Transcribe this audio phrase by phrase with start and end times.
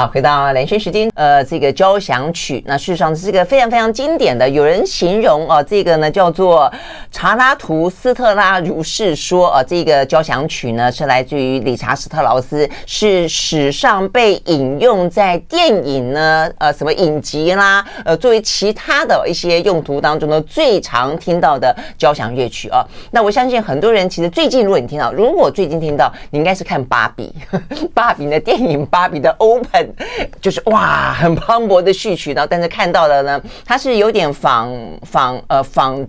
[0.00, 4.48] 好，回到连续时间，呃，这个交响曲，那事实上是这个非常非常经典的。
[4.48, 6.72] 有人形容哦，这个呢叫做
[7.10, 22.82] 查拉图斯特拉如是说啊，这个交响曲呢是来自于理查斯特劳斯，是史上被引用在电影呢，呃，什么影集啦，呃，作为其他的一些用途当中呢最常听到的交响乐曲啊。
[23.10, 27.34] 那我相信很多人其实最近，如果你听到，如果最近听到，你应该是看芭比，
[27.92, 29.89] 芭比的电影，芭比的 Open。
[30.40, 34.72] 就是哇，很磅礴的序曲，然后但是看到的呢，它是有点仿
[35.02, 36.06] 仿呃仿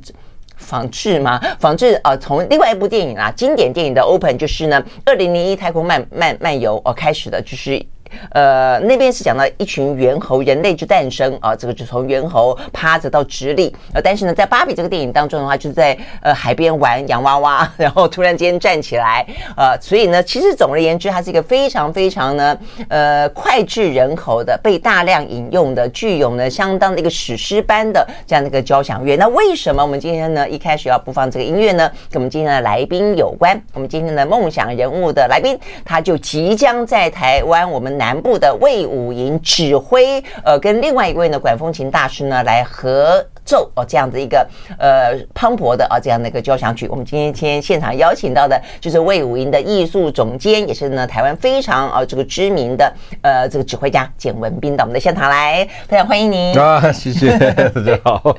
[0.57, 1.39] 仿制嘛？
[1.59, 7.85] 仿制呃，从另外一部电影啊，经典电影的 Open，就是呢，二零零一太空漫漫漫游哦开始的，就是。
[8.31, 13.73] 呃，那边是讲到一群猿猴，人类之诞生啊，这个就从猿猴趴着到直立。
[13.93, 19.25] 呃，但是呢，在芭比这个电影当中的话，就是在呃海边玩洋娃娃， 然后突然间站起来。
[19.55, 22.57] 呃，所以呢，其实总而言之，它是一个非常非常呢，
[22.89, 29.15] 呃，脍炙人口的，被大量引用的，具有呢相当的一个史诗般的这样的一个交响乐。
[29.15, 31.89] 那为什么我们今天呢一开始要播放这个音乐呢？
[32.09, 33.61] 跟我们今天的来宾有关。
[33.73, 38.00] 我们今天的梦想人物的来宾，他就即将在台湾我们。
[38.01, 44.43] 南部的魏武营指挥，呃，跟另外一位呢管风琴大师呢来合奏哦，这样子一个
[44.79, 46.87] 呃磅礴的啊这样的一个交响曲。
[46.87, 58.35] 我们今天今天现场邀请到的就是魏武营的艺术总监，也是呢台湾非常啊这个知名的呃这个指挥家简文斌到我们的现场来，非 常欢迎您啊，谢谢大家好。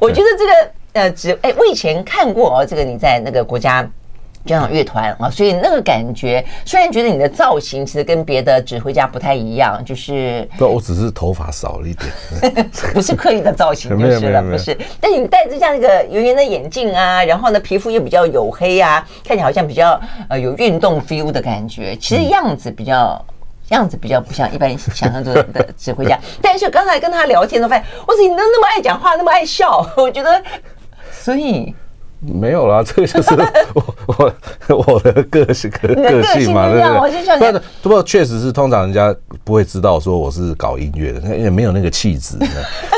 [0.00, 0.52] 我觉得这个
[0.92, 3.84] 呃指哎，我以前看过哦，这个你在那个国家。
[4.44, 14.76] 交响乐团啊，所以那个感觉，虽然觉得你的造型其实跟别的指挥家不太一样，就是不，我只是头发少了一点， 不是刻意的造型就是了，不是。
[15.00, 23.34] 但你戴着这样一个圆圆的眼镜啊，然后呢，皮肤又比较黝黑啊，看起来好像比较呃有运动 feel 的感觉，其实样子比较、嗯、
[23.70, 26.18] 样子比较不像一般想象中的指挥家。
[26.42, 30.42] 但是刚才跟他聊天的发现，我说你都那么爱讲话，那么爱笑，我觉得，
[31.12, 31.72] 所以。
[32.24, 33.34] 没有啦， 这个就是
[33.74, 33.94] 我
[34.68, 37.60] 我 我的个性个个性嘛，对不对？
[37.82, 42.36] 不过确实是，通常人家不会知道说我是搞音乐的，也没有那个气质。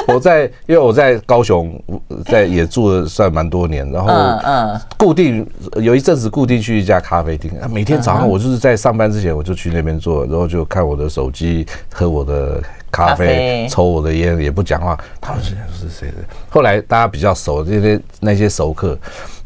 [0.09, 1.81] 我在因为我在高雄
[2.27, 5.47] 在也住了算蛮多年，然后嗯固定
[5.77, 12.63] 有一阵子固定去一家咖啡厅，每天早上我就是在上班之前我就去那边坐，然后就看我的手机，喝我的。
[12.95, 14.97] 咖啡，抽我的烟，也不讲话。
[15.21, 16.17] 他们现在是谁的？
[16.49, 18.97] 后来大家比较熟，这些那些熟客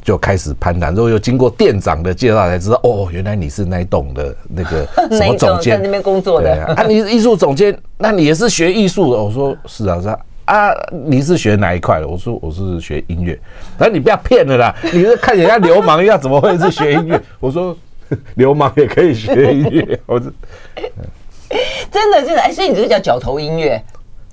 [0.03, 6.63] 就开始攀谈，之后又经过店长的介绍，才知道哦，原来你是那栋的那个 什么总监，在那边工作的。
[6.75, 9.23] 啊，你是艺术总监，那你也是学艺术的？
[9.23, 10.19] 我说是啊，是啊。
[10.45, 10.71] 啊，
[11.07, 12.09] 你是学哪一块的？
[12.09, 13.39] 我说我是学音乐。
[13.79, 17.21] 那你不要骗了啦，你是看人家流氓一样，怎么会是学音乐？
[17.41, 17.77] 我说
[18.37, 20.01] 流氓也可以学音乐。
[20.07, 20.33] 我是。
[21.91, 23.83] 真的是，哎，所以你这个叫角头音乐。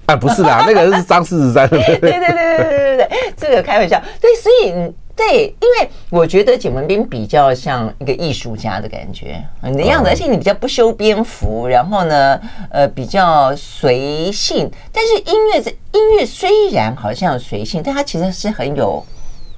[0.08, 1.68] 啊、不是啦， 那个是张四十三。
[1.68, 4.00] 对对对对对对对，这个开玩笑。
[4.22, 4.72] 对，所以
[5.16, 12.40] 对，因为我觉得简文斌比较像一个艺术家的感觉，你的样子，而且你比较不修边幅，然后呢，
[12.70, 14.70] 呃，比较随性。
[14.92, 19.04] 但是音乐这音乐虽然好像随性，但它其实是很有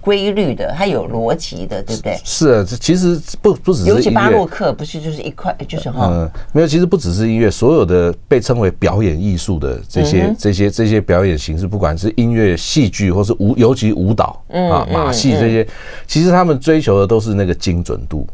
[0.07, 2.17] 规律的，它有逻辑的，对不对？
[2.23, 6.07] 是啊，这其实不不只是音乐，尤其巴洛克不是就是一块，就是哈。
[6.09, 15.67] 嗯，没有，其实不只是音乐，所有的被称为表演艺术的这些、嗯、这些这些表演形式，不管是音乐、戏剧，或是舞，尤其舞蹈，嗯啊，马戏这些，
[16.07, 18.25] 其实他们追求的都是那个精准度。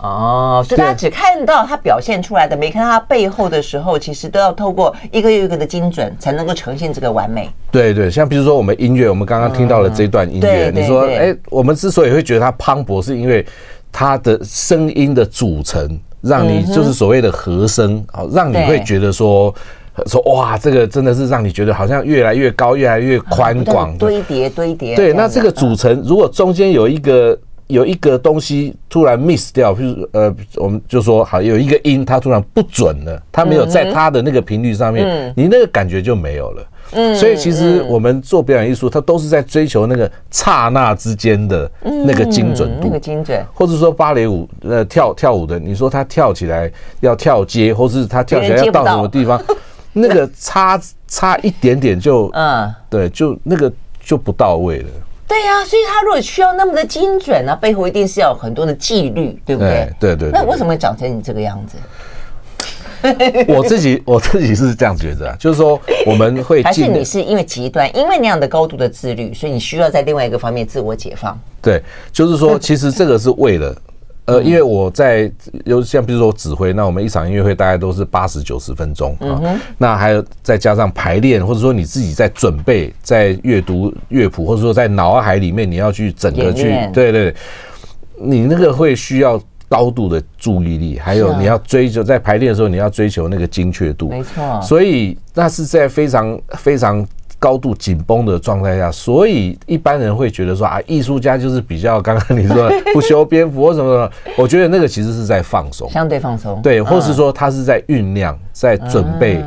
[0.00, 7.50] 哦，所以大家只看到他表现出来的，没看到他背后的时候，其实都要透过一个又一个的精准，才能够呈现这个完美。
[7.72, 13.44] 对对，像比如说我们音乐，我们刚刚听到了这段音乐，你说，哎，我们之所以会觉得它磅礴，是因为
[13.90, 19.52] 它的声音的组成，让你就是所谓的和声，好，让你会觉得说
[20.06, 24.94] 说哇，这个真的是让你觉得好像越来越高，越来越宽广，堆叠堆叠。
[24.94, 27.36] 对，那这个组成，如果中间有一个。
[27.68, 36.66] 有一个东西突然 miss 掉，譬如呃，我们就说好，有一个音它突然不准了，它没有在它的那个频率上面，嗯、你那个感觉就没有了。
[36.92, 43.44] 嗯，所以其实我们做表演艺术，它都是在追求那个刹那之间的那个精准度，那个精准。
[43.52, 46.70] 或者说芭蕾舞呃跳跳舞的，你说他跳起来
[47.00, 49.38] 要跳街，或是他跳起来要到什么地方，
[49.92, 53.70] 那个差差一点点就嗯，对，就那个
[54.00, 54.88] 就不到位了。
[55.28, 59.92] 对呀、啊，所以他如果需要那么的精准呢、啊，背后一定是要有很多的纪律，对不对？
[60.00, 60.30] 对对。
[60.30, 61.76] 那为什么会长成你这个样子？
[63.46, 71.38] 我自己我自己是这样觉得，就是说我们会 还是你是因为极端，因为那样的高度的自律，所以你需要在另外一个方面自我解放。
[71.62, 71.80] 对，
[72.10, 73.72] 就是说，其实这个是为了
[74.28, 75.30] 呃，因为我在
[75.64, 79.40] 有像比如说指挥，那我们一场音乐会大概都是八十九十分钟啊，
[79.78, 87.34] 那还有再加上排练，或者说你自己在准备，在阅读乐谱，或者说在脑海里面你要去整个去，对对，
[88.20, 97.06] 你那个会需要高度的注意力，还有你要追求在排练的时候你要追求那个精确度，没错，所以那是在非常非常。
[97.38, 104.10] 高度紧绷的状态下，所以一般人会觉得说啊，艺术家就是比较刚刚你说的不修边幅或什么什么。
[104.36, 109.40] 我觉得那个其实是在放松，相对放松，对，或是说他是在酝酿，在准备，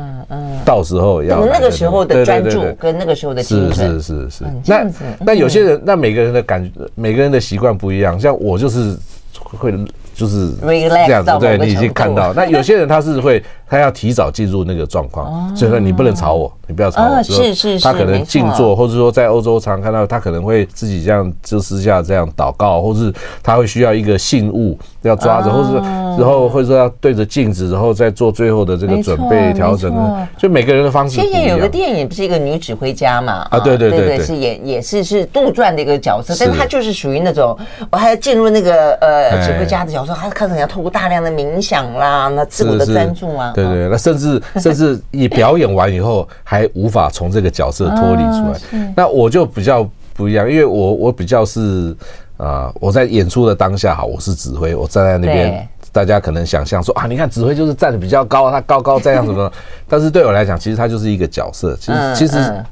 [0.64, 4.44] 到时候要那个时候的专注跟那个时候的是是是是。
[4.64, 4.86] 那
[5.20, 8.18] 那有些人，那每个人的感觉，每个人的习惯不一样。
[8.18, 8.96] 像我就是
[9.32, 9.72] 会
[10.14, 12.32] 就是这样子，对，你已经看到。
[12.32, 13.42] 那有些人他是会。
[13.72, 17.22] 他要提早进入那个状况，所以说你不能吵我，你不要吵我。
[17.22, 23.10] 是是是，他可能静坐，或者说在欧洲常看到他可能会自己这样就私下这样祷告，或是
[23.42, 25.76] 他会需要一个信物要抓着，或是
[26.20, 29.90] 然后或者说要对着镜子，然后再做最后的这个准备调整。
[30.36, 31.40] 就每个人的方式不一样。
[31.40, 33.46] 之前有个电影不是一个女指挥家嘛？
[33.48, 37.56] 啊，对对对对，是演也是是杜撰的一个角色，但是他就是属于那种
[37.90, 43.50] 我还要进入那个呃指挥家的角色，他可能要透过大量的冥想啦，那自我的专注啊。
[43.64, 51.96] 对对，那甚至 甚至你表演完以后还无法从这个角色脱离出来，那我就比较不一样，因为我我比较是
[52.36, 59.50] 啊，我在演出的当下哈，我是指挥，我站在那边，大家可能想象说啊，你看指挥就是站的比较高，他高高在上什么，
[59.88, 62.64] 但是对我来讲，其实他就是一个角色，其实其实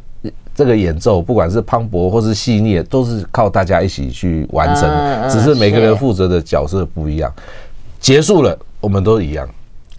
[0.55, 7.33] 这个演奏不管是磅礴或是细腻，都是靠大家一起去完成，只是每个人负责的角色不一样，
[7.99, 9.49] 结束了我们都一样。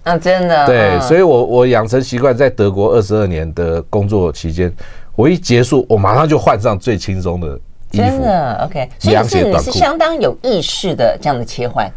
[0.04, 4.74] 啊，真的对，嗯、所以我我养成习惯，在德国二十二年的工作期间，
[5.16, 7.48] 我一结束，我马上就换上最轻松的
[7.92, 8.04] 衣服。
[8.04, 11.88] 真的，OK，所以是你是相当有意识的这样的切换。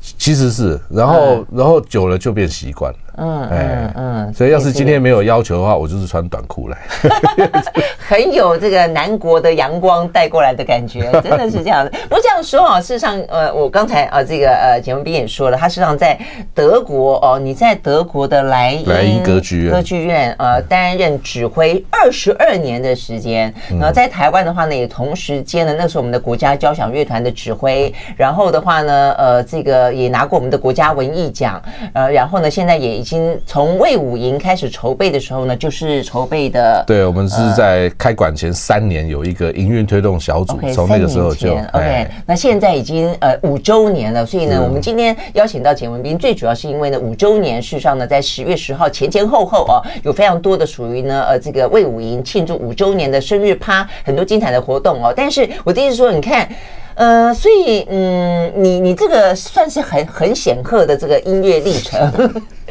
[0.00, 2.98] 其实是，然后、嗯、然后久了就变习惯了。
[3.16, 6.78] 嗯嗯嗯，所以要是今天没有要求的话，我就是穿短裤来，
[8.08, 11.90] 很有这个南国的阳光带过来的感觉， 真的是这样的。
[12.08, 16.18] 不过这样说啊，事实上，呃，我刚才啊，这个呃，简文斌也说了，他事实上在
[16.54, 31.60] 德国哦，你在德国的莱莱茵歌剧院，歌剧院呃担任指挥二十二年的时间，然后在台湾的话呢，也同时兼了那是我们的国家交响乐团的指挥，然后的话呢，呃，这个也拿过我们的国家文艺奖，
[31.92, 33.01] 呃，然后呢，现在也。
[33.02, 36.84] 已经从魏武营开始筹备的时候呢，就是筹备的。
[36.86, 42.06] 对，我们是在开馆前三年有一个营运推动小组，从那个时候就 OK。
[42.24, 55.12] 那现在已经呃五周年了，所以呢，我们今天邀请到简文斌，最主要是因为呢五周年，事实上呢，在十月十号前前后后啊，有非常多的属于呢呃这个魏武营庆祝五周年的生日趴，很多精彩的活动哦。
[55.16, 56.48] 但是我的意思说，你看。
[56.94, 61.98] 呃，所以嗯，你你这个算是很很显赫的这个音乐历程，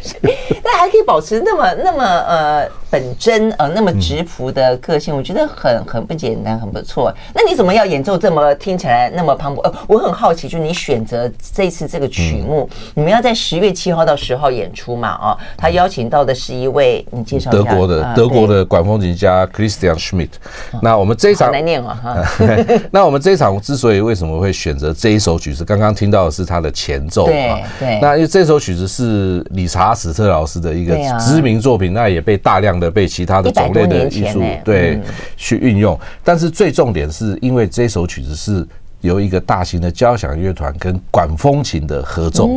[0.63, 7.13] 那还可以保持那么那么呃本真呃那么直朴的个性，我觉得很很不简单，很不错。
[7.33, 9.61] 那你怎么要演奏这么听起来那么磅礴？
[9.61, 15.17] 呃，我很好奇，就是你选择这次这个曲目，你们要在十月七号到十号演出嘛？
[15.21, 20.31] 哦，他邀请到的是一位，你介绍德国的德国的管风琴家 Christian Schmidt。
[20.81, 22.17] 那我们这一场来念啊哈，
[22.91, 25.63] 那我们这一场之所以为为什么会选择这一首曲子？
[25.63, 27.59] 刚刚听到的是他的前奏啊。
[27.79, 34.99] 对，那因为这首曲子是理查史特劳斯的一个知名作品，那也被大量的被其他的种类的艺术对
[35.37, 35.99] 去运用。
[36.23, 38.67] 但是最重点是因为这首曲子是
[39.01, 42.49] 由一个大型的交响乐团跟管风琴的合奏。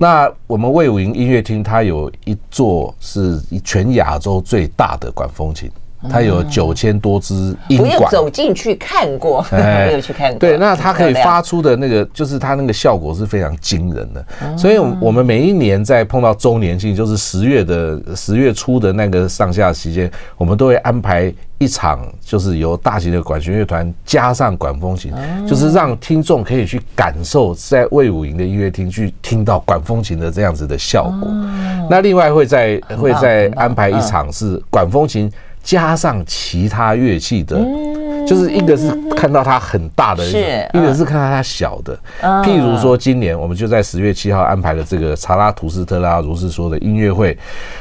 [0.00, 5.70] 那我们魏武营音乐厅它有一座是全亚洲最大的管风琴。
[6.10, 10.38] 它有九千多支音管，我有走进去看过， 没有去看过。
[10.38, 14.24] 对，那它可以发出的那个，就是它那个效果是非常惊人的。
[14.56, 25.12] 所以，我们每一年在碰到周年庆，就是十月的十月初的那个上下期间，我们都会安排一场，就是由大型的管弦乐团加上管风琴，
[25.46, 31.30] 就是让听众可以去感受在魏武营的音乐厅去听到管风琴的这样子的效果。
[31.88, 35.30] 那另外会在会在安排一场是管风琴。
[35.62, 37.56] 加上其他乐器的，
[38.26, 40.26] 就是一个是看到它很大的，
[40.74, 41.96] 一个是看到它小的。
[42.20, 47.36] 譬如说，今年我们就在十月七号安排了这个查拉图斯特拉如是说的音乐会。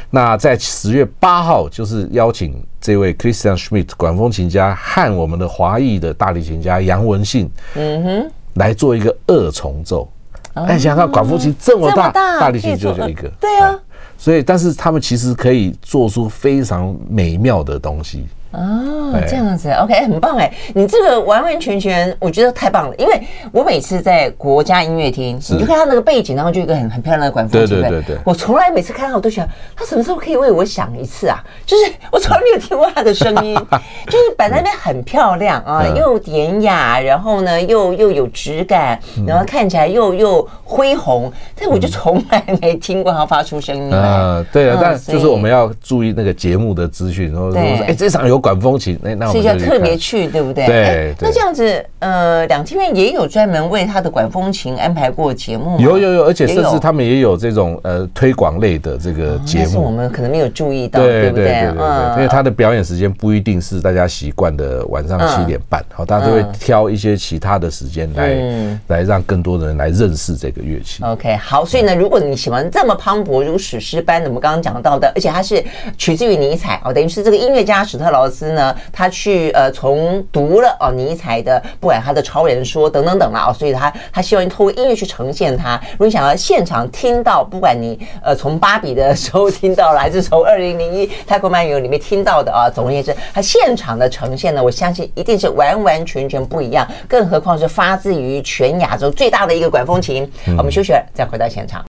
[0.09, 10.07] 那在十月八号，就是邀请这位 Christian Schmidt 管风琴家和我们的华裔的大提琴家杨文信，嗯哼，来做一个二重奏。
[10.53, 13.79] 哎，想想看，管风琴这么大，大提琴就就一个，对啊。
[14.21, 18.27] 所以，但是他们其实可以做出非常美妙的东西。
[18.51, 20.51] 哦，这样子，OK，很棒哎！
[20.75, 22.96] 你这个完完全全，我觉得太棒了。
[22.98, 28.17] 因为我每次在国家音乐厅，你就看他那个背景，然后就一个很很漂亮的管风琴，对对对对。
[28.25, 31.41] 我从来每次看到我都想，他什么时候可以为我响一次啊？
[31.65, 33.55] 就是我从来没有听过他的声音，
[34.08, 43.93] 就是摆在那边很漂亮啊，又典雅，然后呢又又有质感，然后看起来又又恢宏，但我就从来没听过他发出声音。
[43.93, 48.40] 啊，对啊，但就是我们要注意那个节目的资讯，然后说，哎，这场有。
[48.41, 50.65] 管风琴，那那我们是要特别去，对不对？
[50.65, 51.15] 对。
[51.21, 55.77] 那这样子，呃，两厅院也有专门为他的管风琴安排过节目吗？
[55.79, 61.51] 有有有，而且甚至他们也有这种呃推广类的这个节目，但是我们可能没有注意到，对不对？
[61.77, 71.03] 嗯，因为他的表演时间不一定是大家习惯的晚上七点半，好，大家都会挑一些其他的时间来来让更多的人来认识这个乐器。
[71.03, 75.63] OK，好，所以呢，如果你喜欢这么磅礴如史诗般的，我们刚刚讲到的，而且它是
[75.98, 85.79] 取自于尼采哦，等于是这个音乐家史特劳斯呢，他去呃从读了哦尼采的，不管他的超人说等等等啦哦，所以他他希望透过音乐去呈现他。
[85.91, 96.88] 如果你想要现场听到，不管你呃从芭比的时候听到了， 还是从二零零一太空漫游里面听到的啊，总而言之，他现场的呈现呢，我相信一定是完完全全不一样。
[97.07, 100.31] 更何况是发自于全亚洲最大的一个管风琴。
[100.57, 101.83] 我们休息了，再回到现场。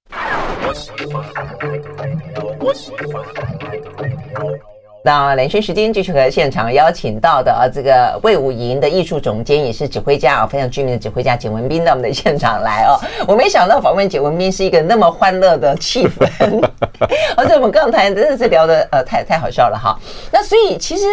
[5.04, 12.96] 那连续时间继续和现场邀请到的啊，这个魏武营的艺术总监也是指挥家啊，非常著名的指挥家简文斌到我们的现场来哦。
[13.26, 16.64] 我没想到访问简文斌是一个那么欢乐的气氛，
[17.36, 19.98] 而且我们刚才真的是聊的呃太太好笑了哈。
[20.30, 21.04] 那所以其实。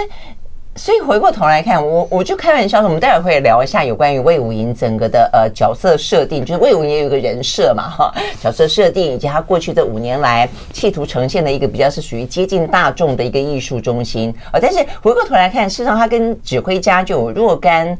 [0.79, 14.59] 所以回过头来看，我我就开玩笑说，我们待会会聊一下有关于魏武营整个的呃角色设定，就是魏武营有个人设嘛哈，角色设定以及他过去这五年来企图呈现的一个比较是属于接近大众的一个艺术中心啊。
[14.61, 17.97] 但是回过头来看，事实上他跟指挥家就有若干。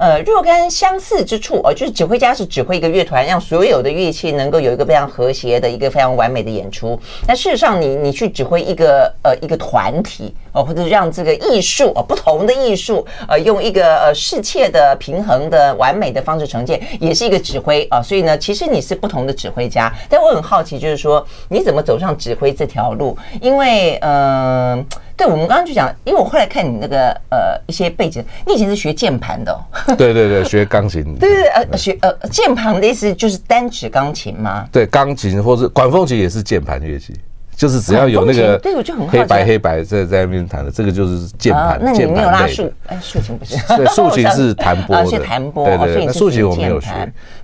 [0.00, 6.98] 呃，若干相似之处哦，就是指挥家是指挥一个乐团，让所有的乐器能够有一个非常和谐的一个非常完美的演出。
[7.28, 18.00] 那事实上你，你去指挥一个呃一个团体哦，或者让这个艺术哦不同的艺术呃用一个呃适切的平衡的完美的方式呈现，也是一个指挥啊。
[18.00, 19.92] 所以呢，其实你是不同的指挥家。
[20.08, 23.14] 但我很好奇，就是说你怎么走上指挥这条路？
[23.42, 24.82] 因为嗯。
[25.20, 29.52] 对，我们刚刚就讲，因为我后来看你那个呃一些背景，你以前是学键盘的。
[29.52, 29.60] 哦，
[29.94, 31.04] 对对对，学钢琴。
[31.16, 34.66] 对对对，呃学呃键盘的意思就是单指钢琴吗？
[34.72, 37.14] 对，钢琴或是管风琴也是键盘乐器，
[37.54, 41.78] 就是只要有那个对，我就很黑白黑白在在那边弹的，这个就是键盘。
[41.82, 42.72] 那你没有拉竖？
[42.86, 43.56] 哎，竖琴不是？
[43.76, 45.66] 对，竖琴是 弹拨的，是弹拨。
[45.66, 46.88] 对对对，那竖琴我没有学。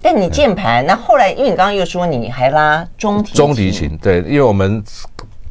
[0.01, 4.83] 但你键盘，那后来因为你刚刚又说你还拉中提中提琴，对，因为我们。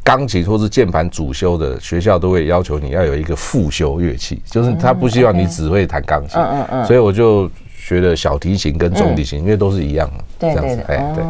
[0.06, 11.24] 钢琴或是键盘主修的学校都会要求你要有一个副修乐器，就是他不希望你只会弹钢琴，嗯嗯嗯，所以我就学了小提琴跟中提琴，因为都是一样的，对对对，哎对，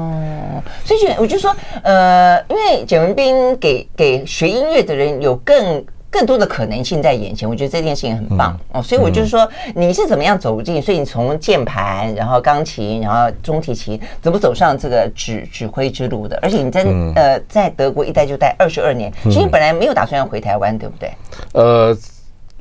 [0.84, 5.84] 所以我就说，呃，因为简文斌给给学音乐的人有更。
[6.16, 9.46] 更多的可能性在眼前，我觉得这件事情很棒哦，所以我就是说，
[9.76, 10.82] 你是怎么样走进？
[10.82, 16.40] 所以你从键盘，然后钢琴，然后中提琴，怎么走上这个指指挥之路的？
[16.42, 21.12] 而且你在呃在德国一待就待二十二年，其实你本来没有打算要回台湾，对不对？
[21.52, 21.98] 呃。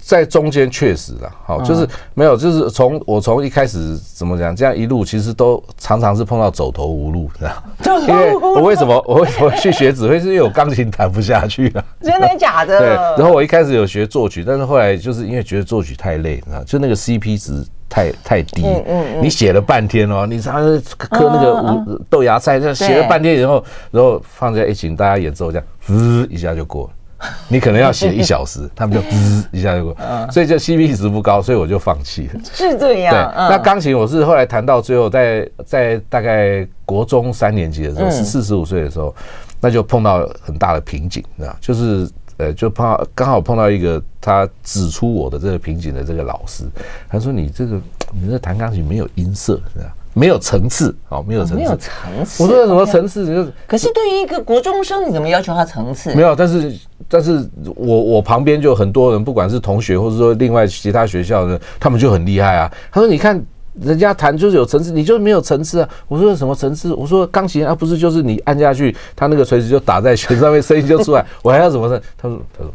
[0.04, 7.62] 在中间确实啦，好，就是没有，就是从我从一开始怎么讲，这样一路其实都常常是碰到走投无路，这样。
[8.06, 11.82] 因为我为什么 我为什么去学指挥，是因为我钢琴弹不下去啊。
[12.02, 12.78] 真的假的？
[12.78, 12.88] 对。
[13.16, 18.62] 然后我一开始有学作曲，但是后来就是因为觉得作曲太累，就那个 CP 值太太低。
[18.62, 19.23] 嗯嗯。
[19.23, 26.90] 你写了半天哦，你常常刻那个五豆芽菜，这样写了半天以后，然后放在一起大家演奏，这样滋一下就过了。
[27.49, 29.97] 你可能要写一小时， 他们就滋一下就过，
[30.31, 32.40] 所以就 CP 值不高，所以我就放弃了。
[32.52, 33.14] 是这样。
[33.14, 39.14] 对，那钢琴我是后来弹到最后，在在大概国中三年级的时候，是四十五岁的时候，
[39.61, 46.64] 那就碰到很大的瓶颈，啊，就是呃，就碰到刚好碰到一个他指出我的这个瓶颈的这个老师，
[47.09, 47.81] 他说你这个
[48.12, 49.95] 你这弹钢琴没有音色，是吧？
[50.14, 51.62] 没有层次，好，没有层次。
[51.62, 52.42] 没有层次。
[52.42, 53.26] 我说什么层次？
[53.26, 53.52] 就是。
[53.66, 56.14] 可是对于一个国中生，你怎么要求他层次？
[56.14, 56.73] 没有，但是，
[57.09, 57.44] 但是
[57.76, 62.73] 我我旁边就很多人，不管是同学，或者说另外其他学校的，他们就很厉害啊。
[62.92, 63.44] 他说：“你看
[63.80, 71.26] 人家弹就是有层次，你就是没有层次啊。”我说：“什么层次？”我说：“钢琴啊，不是就是你按下去，他那个锤子就打在弦上面，声音就出来。
[71.42, 72.73] 我还要什么呢？”他说：“他说，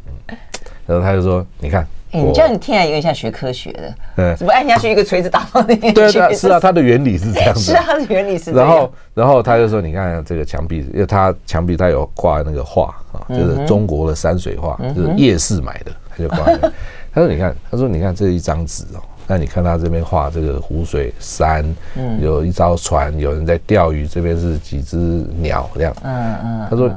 [0.86, 5.94] 然后他就说：‘你看。’”欸、你这样你听起来有点像学科学的，对，怎么按下去一个锤子打到那边去？
[5.94, 7.62] 对对，是啊，它的原理是这样子。
[7.62, 8.68] 是啊，它的原理是这样。
[8.68, 16.72] 然后，然后他就说：“你看这个墙壁，因为他墙壁他有挂那个画啊，就是中国的山水画，就是夜市买的，他就挂在。
[17.14, 21.64] 他说：“你看，他说你看这一张纸哦，那你看他这边画这个湖水山，
[21.96, 24.98] 嗯，有一艘船，有人在钓鱼，这边是几只
[25.38, 25.96] 鸟这样。
[26.04, 26.68] 嗯嗯。
[26.70, 26.92] 他说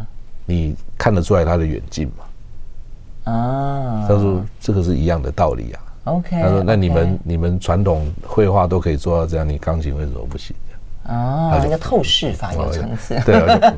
[0.47, 2.25] 你看得出来他的远近吗？
[3.25, 4.05] 啊。
[4.09, 5.81] 他说这个是一样的道理啊。
[6.05, 6.41] OK。
[6.41, 10.55] 他说那你们你们传统绘画都可以做到这样，你钢琴为什么不行？
[11.09, 13.21] 哦，那个透视法有层次。
[13.25, 13.75] 对啊。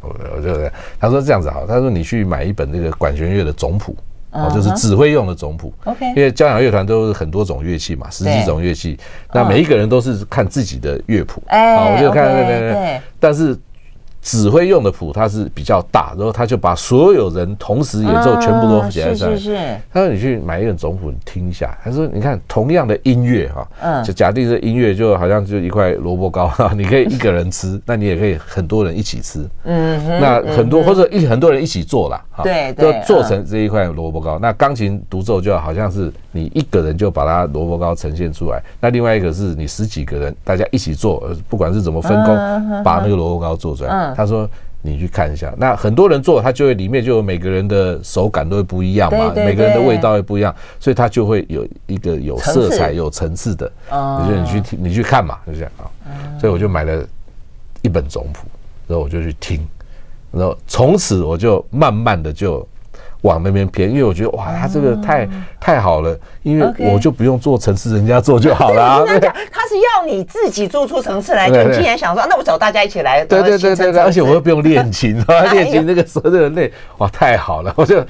[0.00, 0.70] 我我就
[1.00, 3.96] 他说这样子好，他说你去买一本这个管弦乐的总谱。”
[4.32, 5.72] 哦，就是指挥用的总谱。
[5.84, 8.98] OK，因为交响乐团都是很多种乐器嘛，十几种乐器，
[9.32, 11.42] 那每一个人都是看自己的乐谱。
[11.46, 13.58] 哎，我就看对对对，但是。
[14.26, 19.38] 指挥用的谱，它是比较大，然后他就把所有人同时演奏全部都写在上面。
[19.38, 19.76] 是是是。
[19.94, 29.48] 他说：“你去买一个总谱，你听一下。”他说：“你看，同样的音乐哈，嗯，就假定这音乐就好像就一块萝卜糕哈，你可以一个人吃， 那你也可以很多人一起吃。
[29.62, 34.40] 嗯，那很多或者一很多人一起做啦，哈，对，就做成这一块萝卜糕。
[34.40, 44.48] 那钢琴独奏就好像是你一个人就把它萝卜糕呈现出来，那另外一个是你十几个人大家一起做，不管是怎么分工，把那个萝卜糕做出来。”他说
[44.80, 53.70] ：“你去看一下，那很多人做，他就会里面就有每个人的手感都会不一样嘛，每个人的味道会不一样，所以他就会有一个有色彩、有层次的。
[54.22, 55.84] 你就你去听，你去看嘛，就这样啊。
[56.40, 57.06] 所以我就买了
[57.82, 58.46] 一本总谱，
[58.86, 59.60] 然后我就去听，
[60.32, 62.66] 然后从此我就慢慢的就。”
[63.22, 65.28] 往那边偏，因为我觉得哇，他这个太
[65.60, 69.04] 太好了，因为我就不用做层次，人家做就好了。
[69.50, 73.24] 他是要你自己做出层次来，就竟然想说，那我找大家一起来。
[73.24, 78.00] 对对对对对，而且我又不用练琴， 练琴那个时候这个累，哇，太好了，我就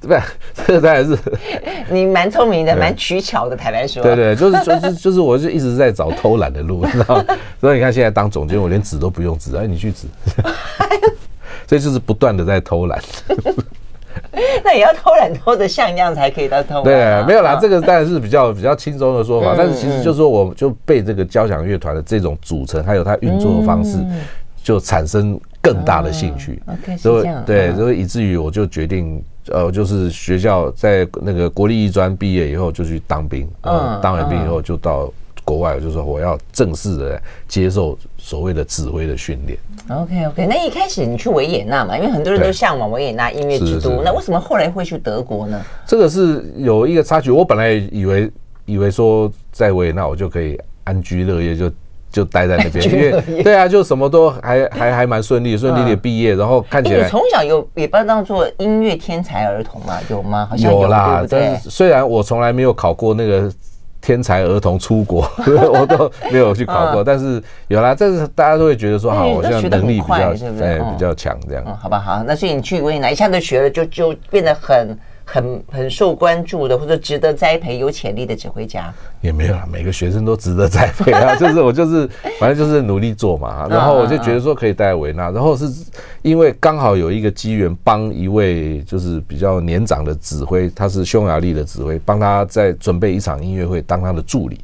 [0.00, 0.20] 不是
[0.66, 1.16] 这个当然是
[1.88, 4.02] 你蛮聪明的，蛮取巧的，坦白说。
[4.02, 7.24] 对对，就是就是就是，我就一直在找偷懒的路，你知道吗？
[7.60, 10.06] 所以你看现在当总监，我连指都不用指，哎，你去指，
[11.68, 13.00] 所以就是不断的在偷懒。
[14.64, 16.84] 那也要偷懒偷的像样才可以到偷懒。
[16.84, 19.54] 对，没有啦，这个当然是比较比较轻松的说法。
[19.56, 23.98] 但是其实就是说，我就被这个交响乐团的这种组成，还有它运作的方式，
[24.62, 26.62] 就产生更大的兴趣。
[26.98, 33.48] 所以对，所以以至于我就决定，呃，就是学校在那个国立艺专毕业以后就去当兵。
[33.62, 35.12] 嗯，当完兵以后就到
[35.44, 39.58] 国外，就是说我要正式的接受所谓的指挥的训练。
[39.88, 45.60] OK OK，那一开始你去维也纳嘛，因为很多人都向往维也纳音乐之都，那为什么后来会去德国呢？
[45.86, 48.30] 这个是有一个插曲，我本来以为
[48.64, 51.70] 以为说在维也纳我就可以安居乐业，就
[52.10, 57.02] 就待在那边，因为对啊，就什么都还还还蛮顺利，顺利的毕业，然后看起来。
[57.02, 59.98] 你从小有也被当做音乐天才儿童嘛？
[60.08, 60.46] 有吗？
[60.48, 63.52] 好像有，有啦，但是虽然我从来没有考过那个。
[64.02, 65.26] 天才儿童出国，
[65.72, 67.96] 我都没有去考过，但是有啦。
[67.98, 71.64] 但是大家都会觉得说，好，我现在能力比较，哎，比较强这样。
[71.80, 74.98] 好吧，好，那所以你去维也纳一下子学了，就就变得很。
[75.24, 79.66] 很很受关注的，或者值得栽培、有潜力的指挥家，也没有啦。
[79.70, 82.08] 每个学生都值得栽培啊， 就是我就是
[82.38, 83.66] 反正就是努力做嘛。
[83.68, 85.66] 然后我就觉得说可以带维纳，然后是
[86.22, 94.60] 因为刚好有一个机缘，帮一位就是比较年长的指挥，他是匈牙利的指挥，帮他在准备一场音乐会当他的助理。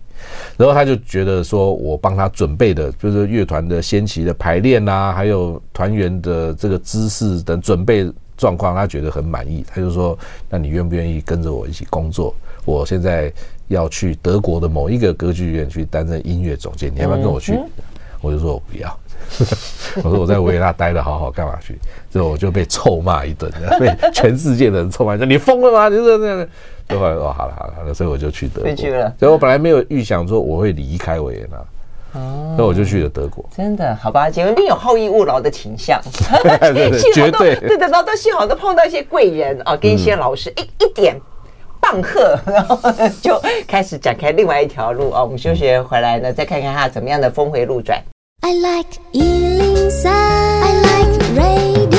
[0.56, 8.10] 然后他就觉得说我帮他准备的，就是乐团的先期的排练啊，还有团员的这个姿势等准备。
[8.38, 10.16] 状况他觉得很满意，他就说
[10.48, 12.34] ：“那你愿不愿意跟着我一起工作？
[12.64, 13.30] 我现在
[13.66, 17.58] 要去德国的某一个歌剧院去担任音乐总监，你要不要跟我去？”
[18.22, 18.98] 我就说：“我不要。
[20.02, 21.78] ”我说：“我在维也纳待得好好，干嘛去？”
[22.10, 26.48] 之后我就被臭骂一顿， 被全世界的人臭骂，说：“你疯了吗？”你说这样的。
[26.88, 28.76] 就后来说：“好了好了好了。”所以我就去德国。
[29.18, 31.56] 所以我本来没有预想说我会离开维也纳。
[32.18, 33.44] 哦，那我就去了德国。
[33.56, 33.96] 真的？
[33.96, 36.00] 好吧，请问你有好逸恶劳的倾向，
[36.42, 41.16] 对对对，绝对对的，然后都幸好都碰到一些贵人啊，跟一些老师一一点
[41.80, 42.78] 棒喝， 然后
[43.22, 45.22] 就开始展开另外一条路啊。
[45.22, 48.02] 我们休学回来呢，再看看他怎么样的峰回路转。
[48.40, 51.97] I like 103, I like radio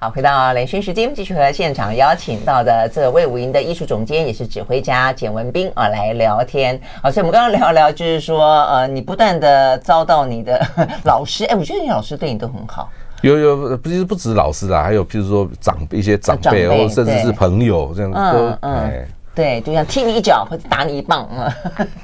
[0.00, 6.80] 好，回到连线时间，继续和现场邀请到的这位魏武营的艺术总监，也是指挥家简文斌啊来聊天。
[7.02, 10.64] 好，所以我们刚刚聊一聊，就是说，呃，你不断的遭到你的
[11.02, 12.88] 老师，哎，我觉得你老师对你都很好。
[13.22, 19.08] 有有，不是不止老师啦，还有譬如说长一些长辈，或甚至是朋友这样都，嗯嗯。
[19.42, 21.54] 哎对，就像踢你一脚或者打你一棒 啊。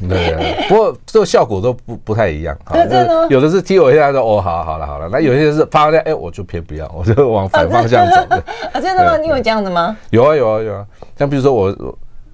[0.09, 2.57] 对，不过这个效果都不不太一样。
[2.73, 5.09] 真的，有的是踢我一下说哦，好，好了，好了。
[5.11, 8.37] 那有些是发现哎，我就偏不要，我就往反方向走。
[8.73, 9.17] 啊，真的吗？
[9.17, 9.97] 你有这样子吗？
[10.11, 10.87] 有啊，有啊，有啊。
[11.19, 11.71] 像比如说我，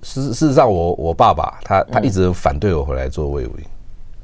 [0.02, 3.64] 事事实上我我爸爸他他一直反对我回来做卫武营。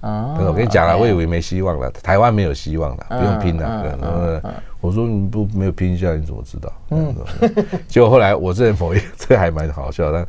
[0.00, 4.42] 哦，我跟你讲了，我以为没希望了，台湾没有希望了，不用拼了。
[4.80, 6.72] 我说你不没有拼一下，你怎么知道？
[6.90, 7.14] 嗯，
[7.88, 10.28] 结果后来我这某一 这还蛮好笑的，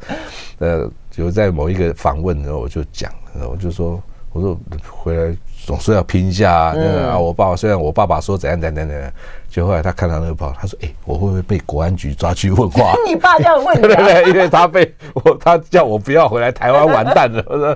[0.60, 3.12] 呃，就在某一个访问，的时候我就讲，
[3.50, 4.02] 我就说，
[4.32, 4.58] 我说
[4.90, 6.76] 回来总是要拼一下啊。
[7.12, 9.12] 啊，我爸爸虽然我爸爸说怎样怎样怎样。
[9.50, 13.82] 就后来他看到那个报，他说：“哎、欸，我会不会被国安局抓去问话？” 你爸这样问你？
[13.88, 17.44] 对对对，因为他被我，他叫我不要回来台湾，完蛋了。
[17.48, 17.76] 我说：“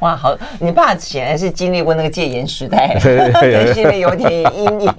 [0.00, 4.92] 哇，好，你爸显然是经历过那个戒严时代， 对心里有点阴影。”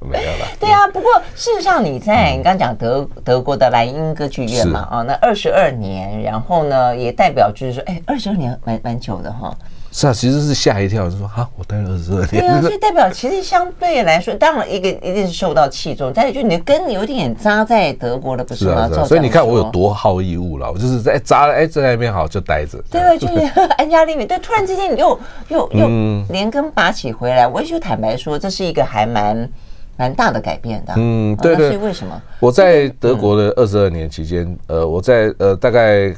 [0.00, 0.46] 没有了。
[0.58, 9.54] 对啊，不过事实上你在你刚刚讲德德国的莱茵歌剧院嘛，啊，那二十二年，然后呢，也代表就是说，哎，二十二年蛮蛮久的哈。
[9.90, 12.28] 是啊，其实是吓一跳，就说啊，我待了二十二年。
[12.28, 18.88] 对啊，所以代表其实相对来说，当然一个一定是受到器重，但是就你的根有点扎在德国了，不是吗？
[19.06, 22.78] 所以你看我有多好义务了，我就是在扎了，哎，在那边好就待着。
[22.90, 23.34] 对啊，就是
[23.78, 24.26] 安家立命。
[24.28, 25.88] 但突然之间你又又又
[26.28, 29.48] 连根拔起回来，我也就坦白说，这是一个还蛮
[29.96, 30.92] 蛮大的改变的。
[30.96, 31.78] 嗯，对对。
[31.78, 36.14] 为什么我在德国的二十二年期间，呃，我在呃大概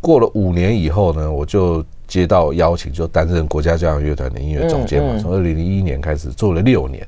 [0.00, 1.82] 过了五年以后呢，我就。
[2.12, 7.06] 接到邀请就担任国家交响乐团的音乐总监嘛，从二零零一年开始做了六年，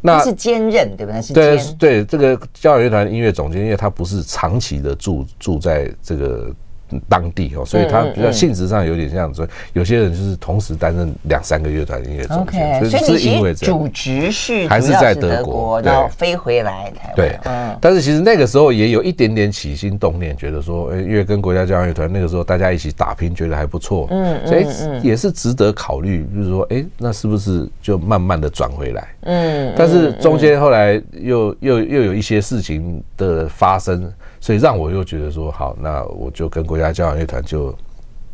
[0.00, 1.20] 那是兼任对不对？
[1.20, 6.54] 是对对，这个交响乐团音乐总监，因为他不是长期的住住在这个。
[7.08, 17.16] 当地哦，所以他比较性质上有点像，所以有些人就是同时担任两三个乐团音乐总监，所以是因为主职是还是在德国，然后飞回来台湾。
[17.16, 17.38] 对，
[17.80, 24.66] 但是其实那个时候也有一点点起心动念，觉得说，哎，因为跟国家交响乐团那个时候大家一起打拼，觉得还不错，嗯，所以
[25.02, 29.08] 也是值得考虑，就是说，哎，那是不是就慢慢的转回来？
[29.22, 34.12] 嗯，但是中间后来又又又有一些事情的发生。
[34.44, 37.74] 所以让我又觉得说好，那我就跟国家交响乐团就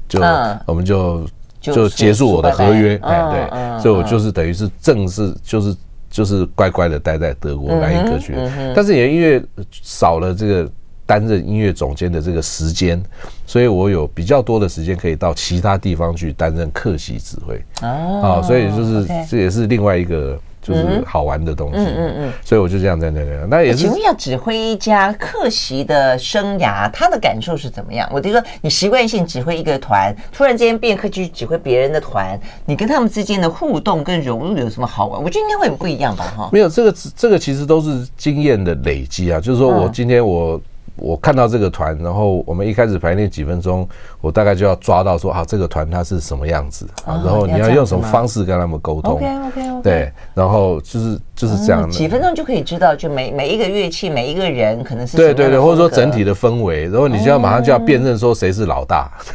[0.09, 0.21] 就
[0.67, 1.25] 我们就
[1.61, 5.77] 就结束我的合约，哎对，所以我就是等于是正式就是
[6.11, 10.69] 就是乖乖的待在德国莱茵歌剧院，但是也因为少了这个
[11.07, 13.01] 担任音乐总监的这个时间，
[13.47, 17.87] 所以我有比较多的时间可以到其他地方去担任客席指挥。
[17.87, 20.37] 啊，所以就是这也是另外一个。
[20.71, 23.79] 就是好玩的东西，嗯嗯嗯，所以我就这样在那那那也是。
[23.79, 28.09] 请问一下，指挥一家客席的生涯，他的感受是怎么样？
[28.13, 35.23] 我就说，你习惯性指挥一个团，突然之间变客去指挥别人的团，你跟他们之间的互动跟融入有什么好玩？
[35.23, 36.49] 我觉得应该会很不一样吧，哈。
[36.53, 39.41] 没有，这个这个其实都是经验的累积啊。
[39.41, 40.61] 就是说我今天我。
[41.01, 43.89] 我看到这个团，然后我们一开始排练几分钟，
[44.21, 49.15] 我大概就要抓到说，啊，这个团它是什么样子啊，然后你要用什么方式跟他们沟通。
[49.15, 49.83] OK OK OK。
[49.83, 51.89] 对，然后就是就是这样的。
[51.89, 59.11] 几分钟就可以知道，就每每一个乐器，每一个人可能是对对对，或者说整体的氛围，然后你就要马上就要辨认说谁是老大。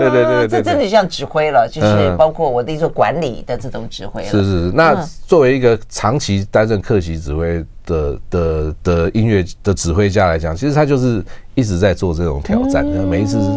[0.00, 4.28] 对对对对，这真的像指挥了，就是包括我的一种管理的这种指挥了。
[4.28, 4.94] 是是，那
[5.26, 7.64] 作为一个长期担任客席指挥。
[7.90, 11.22] 的的的音乐的指挥家来讲，其实他就是
[11.54, 13.50] 一直在做这种挑战，每一次是，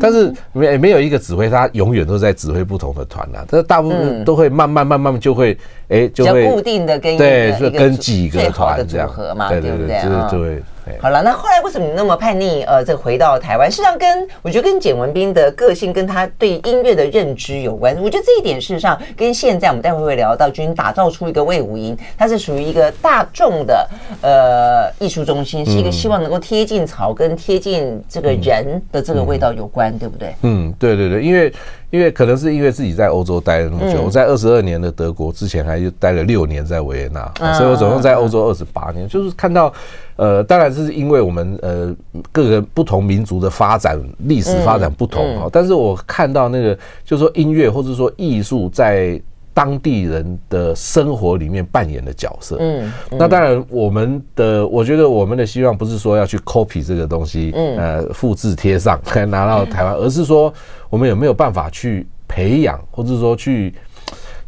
[0.00, 5.56] 但是没没有一个指挥，他永远都在指挥不同的团啊，但是大部分都会慢慢慢慢就会，
[5.88, 10.62] 哎，就会固定的跟对，就跟几个团这样合嘛，对对对，就就会。
[11.00, 12.62] 好了，那后来为什么你那么叛逆？
[12.62, 17.92] 呃，这回到台湾，事实上跟我觉得跟简文斌的个性跟他对音乐的认知有关。
[17.96, 23.88] 我觉得这一点事实上跟现在我们待会会聊到，就是打造出一个魏武营，它是属于一个大众的
[24.22, 30.32] 呃艺术中心，是一个希望能够贴近草根、贴近这个人的这个味道有关，对不对？
[30.42, 31.52] 嗯，对对对，因为。
[31.90, 39.08] 因为可能是因为自己在欧洲待了那么久，我在二十二年的德国之前还就待了六年在维也纳，所以我总共在欧洲二十八年。
[39.08, 39.72] 就是看到，
[40.16, 41.94] 呃，当然是因为我们呃
[42.32, 49.18] 各个不同民族的发展历史发展不同啊，但是我看到那个就是说音乐或者说艺术在。
[49.56, 60.52] 当地人的生活里面扮演的角色，嗯，那当然，我们的我觉得我们的希望不是说要去 copy 这个东西，嗯，呃，复制贴上 拿到台湾，而是说
[60.90, 63.74] 我们有没有办法去培养，或者说去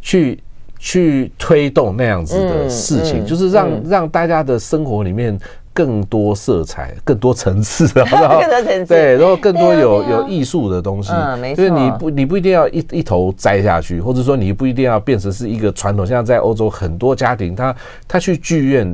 [0.02, 0.38] 去
[0.78, 5.40] 去推动那样子的事情，就是让让大家的生活里面。
[5.78, 8.40] 更多色彩，更多层次， 然后
[8.84, 17.76] 对，然后更多有有艺术的东西，嗯，没错，就是你不你不一定要一一头栽下去，或者说你不一定要变成是一个传统，像在欧洲很多家庭，他
[18.08, 18.92] 他去剧院，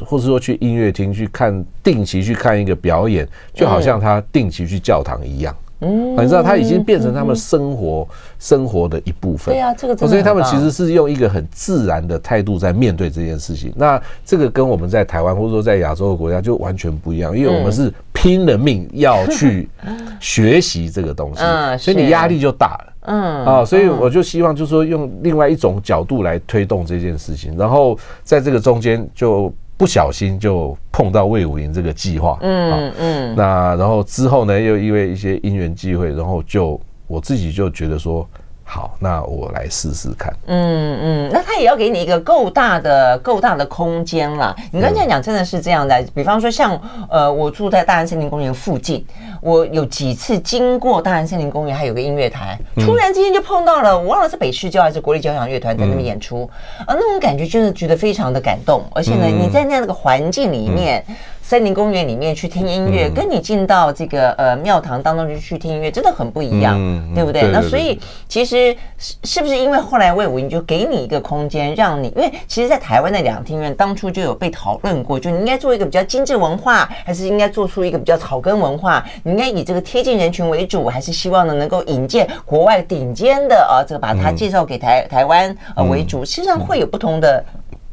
[0.00, 5.54] 或者说去音乐厅去看，定期去看一个表演，就好像他定期去教堂一样。
[5.56, 8.06] 嗯，你知道，他已经变成他们生活
[8.38, 9.54] 生活的一部分。
[9.54, 13.72] 对啊，这个所以他们其实是用一个很自然的态度在面对这件事情。
[13.76, 19.68] 那这个跟我们在台湾或者说在亚洲的国家就完全不一样，因为我们是拼了命要去
[20.20, 38.28] 学习这个东西，嗯，所以你压力就大了，嗯啊，所以我就希望就是说用另外一种角度来推动这件事情，然后在这个中间就不小心就碰到魏武营这个计划，嗯嗯，那然后之后呢，又因为一些因缘际会，然后就我自己就觉得说。
[38.74, 40.34] 好，那我来试试看。
[40.46, 44.52] 嗯嗯，那他也要给你一个够大的、够大的空间啦。
[44.72, 46.76] 你刚才讲真的是这样的，比方说像
[47.08, 49.06] 呃，我住在大安森林公园附近，
[49.40, 61.04] 我有几次经过大安森林公园，还有个音乐台，突然之间就碰到了，我忘了是北市交还是国立交响乐团在那边演出，啊，那种感觉真的觉得非常的感动，而且呢，你在那样的个环境里面。
[61.46, 66.74] 森林公园里面去听音乐，跟你进到这个呃庙堂当中去去听音乐，真的很不一样，
[67.14, 67.50] 对不对？
[67.52, 79.04] 那所以其实是是不是因为后来魏武英就给你一个空间，让你因为其实，在台湾的两厅院当初就有被讨论过，就你应该做一个比较精致文化，还是应该做出一个比较草根文化？
[79.22, 86.24] 你应该以这个贴近人群为主，还是希望呢能够引荐国外顶尖的啊，这个把它介绍给台台湾呃为主？
[86.24, 87.44] 实际上会有不同的。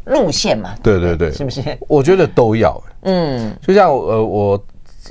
[0.06, 1.62] 路线嘛，对对对，是不是？
[1.88, 2.82] 我觉得都要。
[3.04, 4.64] 嗯，就像呃，我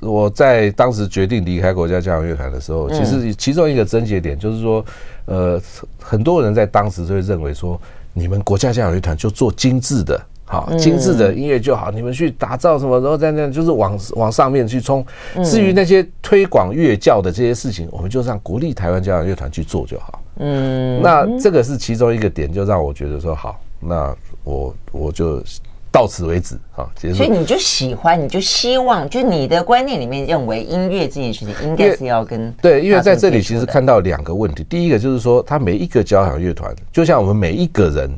[0.02, 4.84] 我在当时决定离开国家交响乐团的时候，其实其中一个症结点就是说，
[5.26, 5.60] 呃，
[6.00, 7.80] 很多人在当时就会认为说，
[8.12, 15.04] 你们国家交响乐团就做精致的，好，精致的音乐就好，你们去打造什么，然后在那就是往往上面去冲。
[15.44, 20.22] 至于那些推广乐教的这些事情，我们就让国立台湾交响乐团去做就好。
[20.36, 24.14] 嗯，那这个是其中一个点，就让我觉得说好，那。
[24.44, 25.42] 我我就
[25.92, 38.08] 到此为止啊，所以你就喜欢，你就希望，就你的观念里面认为音乐这件事情应该是要跟对，因为在这里其实看到两个问题，第一个就是说，他每一个交响乐团，就像我们每一个人，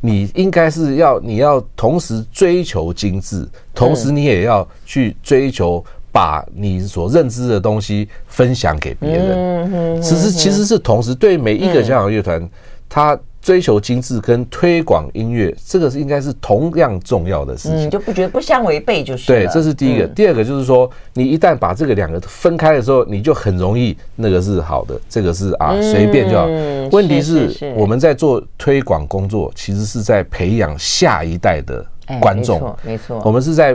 [0.00, 10.00] 你应该是要你要同时追求精致，同时你也要去追求把你所认知的东西分享给别人。
[10.00, 12.48] 其实其实是同时对每一个交响乐团，
[12.88, 13.18] 他。
[13.42, 17.78] 追求精致跟推广音乐，这个是应该是同样重要的事情。
[17.78, 19.26] 你就不觉得不相违背就是？
[19.26, 20.06] 对，这是第一个。
[20.08, 26.46] 第二个就是说，你一旦把这个两个分开的时候，你就很容易那个是好的，这个是啊随便就好。
[26.92, 31.84] 问题是我们在做推广工作，其实是在培养下一代的
[32.20, 32.76] 观众。
[32.82, 33.74] 没错，我们是在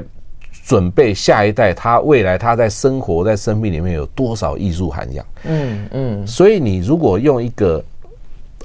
[0.63, 5.25] 准备下一代，他未来他在生活在生命里面有多少艺术涵养。
[5.45, 6.27] 嗯嗯。
[6.27, 7.83] 所以你如果用一个。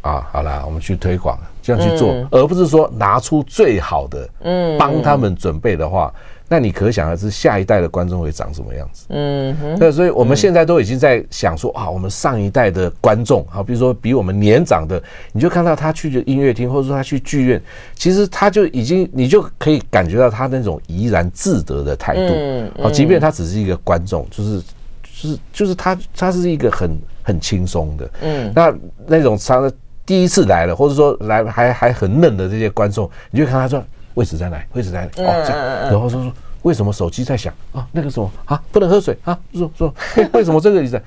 [0.03, 9.05] 啊，好啦，我们去推广，这样去做，嗯、而不是说拿出最好的，嗯，帮他们准备的话，嗯、那你可想而知下一代的观众会长什么样子。
[9.11, 17.63] 嗯哼，对，所以我们现在都已经在想说啊，我们上一代的观众，好，比如说比我们年长的，你就看到他去的音乐厅，或者说他去剧院，
[17.95, 22.35] 其实他就已经，你就可以感觉到他那种怡然自得的态度。
[22.35, 24.61] 嗯，好，即便他只是一个观众，就是，
[25.03, 28.11] 就是，就是他，他是一个很很轻松的。
[28.23, 28.75] 嗯，那
[29.07, 29.71] 那种他的。
[30.11, 33.81] 第一次来了，或者说来还还很嫩的这些观众，你就看他说
[34.15, 37.87] 位置在哪里，位置在哪里哦，这样，然后说说为什么手机在响啊？
[37.93, 39.39] 那个什么啊，不能喝水啊？
[39.55, 39.95] 说说
[40.33, 41.01] 为什么这个意思？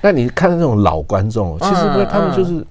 [0.00, 2.64] 那你看那种老观众，其实他们就是，你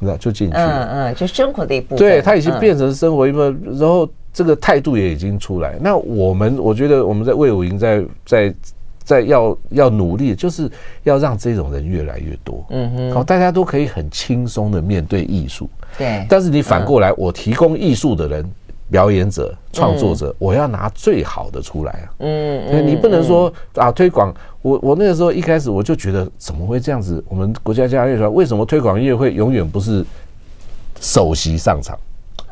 [0.00, 5.78] 知道就进去了，嗯嗯，就生活的一部分，对他已经变成生活一部分，然后这个态度也已经出来。
[5.80, 8.52] 那我们我觉得我们在魏武营在在。
[9.10, 10.70] 在要要努力，就是
[11.02, 12.64] 要让这种人越来越多。
[12.70, 15.68] 嗯哼，好，大家都可以很轻松的面对艺术。
[15.98, 18.48] 对，但是你反过来，我提供艺术的人、
[18.88, 22.06] 表演者、创作者，我要拿最好的出来啊。
[22.18, 27.20] 嗯嗯，你不能说啊，推广我我那个时候一开始我就觉得怎么会这样子？
[27.28, 30.06] 我们国家交响乐团为什么推广音乐会永远不是
[31.00, 31.98] 首席上场？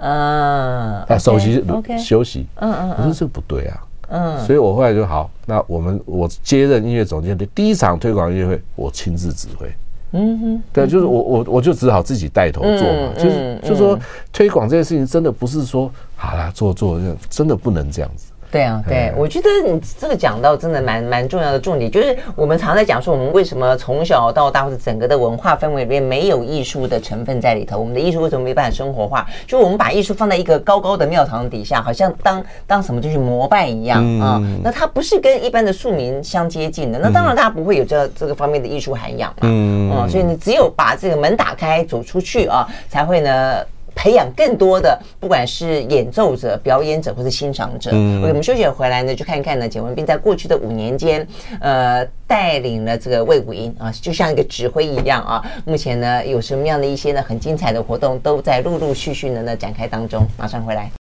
[0.01, 1.65] 啊，首席
[1.97, 2.47] 休息。
[2.57, 3.79] 嗯嗯，我说这个不对啊。
[4.09, 9.71] 嗯，所以我后来就好，那我们我接任音乐总监的第一场推广音乐会，我亲自指挥。
[10.13, 13.99] 嗯哼，对，就是我我我就只好自己带头做嘛，就是就是说
[14.33, 18.33] 推广这件事情真的不是说好啦做做，真的不能这样子。
[18.51, 27.79] 对啊，对，我觉得你这个讲到真的蛮蛮重要的重点，就是我们常在讲说，我们为什么从小到大或者整个的文化氛围里面没有艺术的成分在里头？
[27.79, 29.27] 我们的艺术为什么没办法生活化？
[29.47, 34.43] 就我们把艺术放在一个高高的庙堂底下，好像当当什么就去膜拜一样啊？
[34.63, 39.37] 那它不是跟一般的庶民相接近的，那当然大家不会有这这个方面的艺术涵养嘛。
[39.43, 43.57] 嗯，所以你只有把这个门打开走出去啊，才会呢。
[43.99, 47.91] 培养更多的，不管是演奏者、表演者或是欣赏者。
[47.93, 51.27] 嗯，我们休息回来呢，就看看呢，简文斌在过去的五年间，
[51.61, 55.43] 呃，带领了这个魏武营啊，就像一个指挥一样啊。
[55.65, 60.25] 目前呢，有什么样的一些呢很精彩的活动，都在陆陆续续的呢展开当中。
[60.37, 60.93] 马上回来。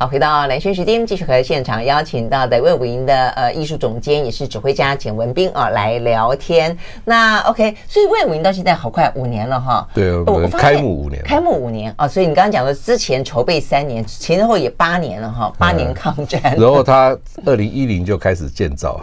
[0.00, 6.78] 好，回到蓝轩时间，继续和现场邀请到的魏武营的呃艺术总监，也是指挥家简文斌啊来聊天。
[7.04, 9.88] 那 OK，所以魏武营到现在好快五年了哈。
[9.92, 16.40] 对，我们开幕五年，开幕五年啊，所以你刚刚讲的之前筹备三年，前后也八年了哈，八年抗战。
[16.56, 19.00] 然后他二零一零就开始建造。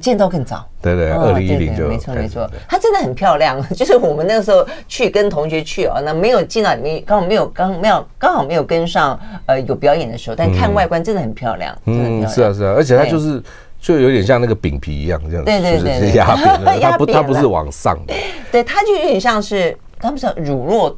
[0.00, 3.60] 建造更早，对对，二零一零就没错没错，它真的很漂亮。
[3.74, 11.76] 就是我们那个时候去跟同学去哦，那没有进到里面，刚好没有刚没有刚好没有跟上呃有表演的时候，但看外观真的很漂亮。
[11.86, 13.42] 嗯，是啊是啊，而且它就是
[13.80, 18.14] 就有点像那个饼皮一样这样，对对对，压扁的，它不 它不是往上的，
[18.52, 20.94] 对，它就有点像是他们说乳酪。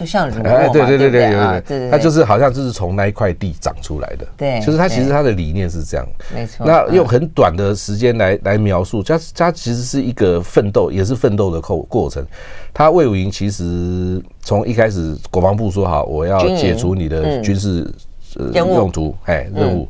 [0.00, 1.60] 就像乳酪哎，对对对对，对？
[1.68, 6.64] 对，它就是好像就是从那一块地长出来的，对，就是它其实它的理念是这样，没错。
[6.66, 12.26] 那用很短的时间来来描述，它它其实是一个奋斗，也是奋斗的过过程。
[12.72, 17.86] 它魏武营其实从一开始国防部说好，我要解除你的军事
[18.54, 19.86] 用途，哎，任务，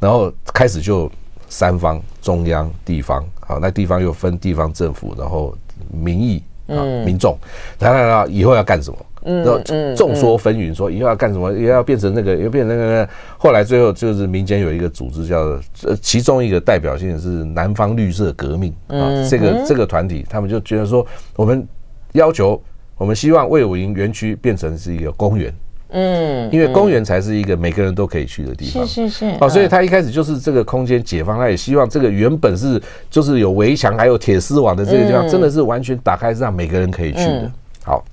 [0.00, 1.08] 然后开始就
[1.48, 5.56] 三方中央地方，好，那地方又分地方政府，然后
[5.88, 7.38] 民意啊民众，
[7.78, 8.98] 来来来，以后要干什么？
[9.24, 9.60] 然后
[9.96, 13.08] 众说纷纭，说以后要干什么，也要变成那个，又变成那个。
[13.38, 15.38] 后来最后就是民间有一个组织，叫
[15.84, 21.06] 呃，其中一个代表性的是南方绿色革命啊，这个这个团体，他们就觉得说，
[21.36, 21.66] 我们
[22.12, 22.60] 要求，
[22.96, 25.54] 我们希望魏武营园区变成是一个公园，
[25.90, 29.36] 嗯，因为公园才是一个每个人都可以去的地方，是是是。
[29.40, 37.50] 哦，所以他一开始就是这个空间解放，他也希望这个原本是就是有围墙还有铁丝网的这个地方，真的是完全打开，是让每个人可以去的。
[37.84, 38.04] 好。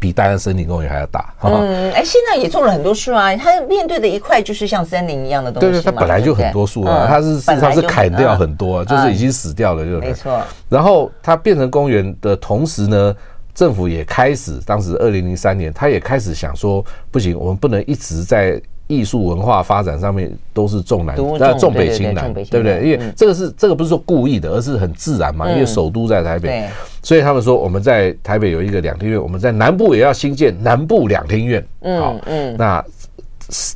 [0.00, 3.34] 比大安森林公园还要大，嗯，哎，现在也种了很多树啊。
[3.36, 10.40] 它面对的一块就是像森林一样的东西，对对，它本来就很多树啊，它是事实上是砍掉很多，就是已经死掉了，就没错。
[10.68, 13.14] 然后它变成公园的同时呢，
[13.54, 18.60] 政府也开始，当时二零零三年，他也开始想说，不行，我们不能一直在。
[18.86, 22.82] 艺术文化发展上面都是重南，那，重北轻南，对不对？
[22.82, 25.50] 因为这个是这个不是说故意的，而是很自然嘛。
[25.50, 26.68] 因为首都在台北，
[27.02, 31.66] 所以他们说我们在台北有一个两厅院，我们在南部也要新建南部两厅院。
[31.98, 32.84] 好，嗯，那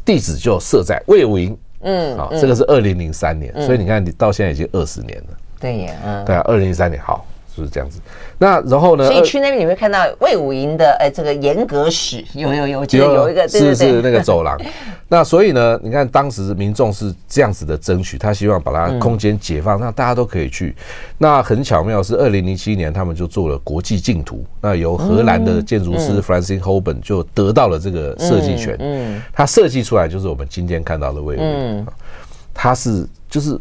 [0.05, 1.57] 地址就设在魏武营。
[1.81, 5.37] 嗯，好，这个是二零零三年，所以你看，你到现在已经二十年了。
[5.61, 7.25] 对呀，嗯，对啊，二零零三年好。
[7.59, 8.01] 就是这样子，
[8.39, 9.05] 那然后呢？
[9.05, 14.57] 所以去那边你会看到魏武营的呃这个严格史，有有有，记得有一个是是那个走廊。
[15.09, 20.73] 那所以呢，你看当时民众是这样子的争取，他希望把它空间解放，让大家都可以去。
[21.17, 28.77] 那很巧妙是二零零七年他们就做了国际竞图，那由荷兰的建筑师 Frans Houben 就得到了这个设计权。
[28.79, 31.87] 嗯，他设计出来就是我们今天看到的魏武营。
[32.55, 33.59] 他是就是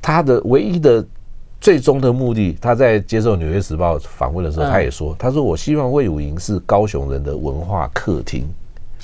[0.00, 1.04] 他的唯一的。
[1.64, 8.46] 最终的目的，他在接受《纽约时报》访问的时候，他也说：“他说我希望魏武营是高雄人的文化客厅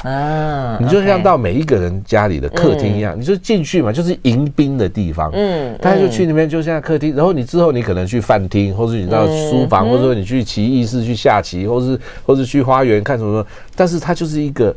[0.03, 5.31] 啊，你就像到每一个人家里的客厅一样，你就进去嘛，就是迎宾的地方。
[5.33, 7.17] 嗯，大家就去那边，就像客厅。
[7.17, 13.43] 然后你之后你可能去饭厅，或者你到书房，或者说你去棋艺室去下棋，或是或是去花园看什么。
[13.75, 14.77] 但是它就是一个，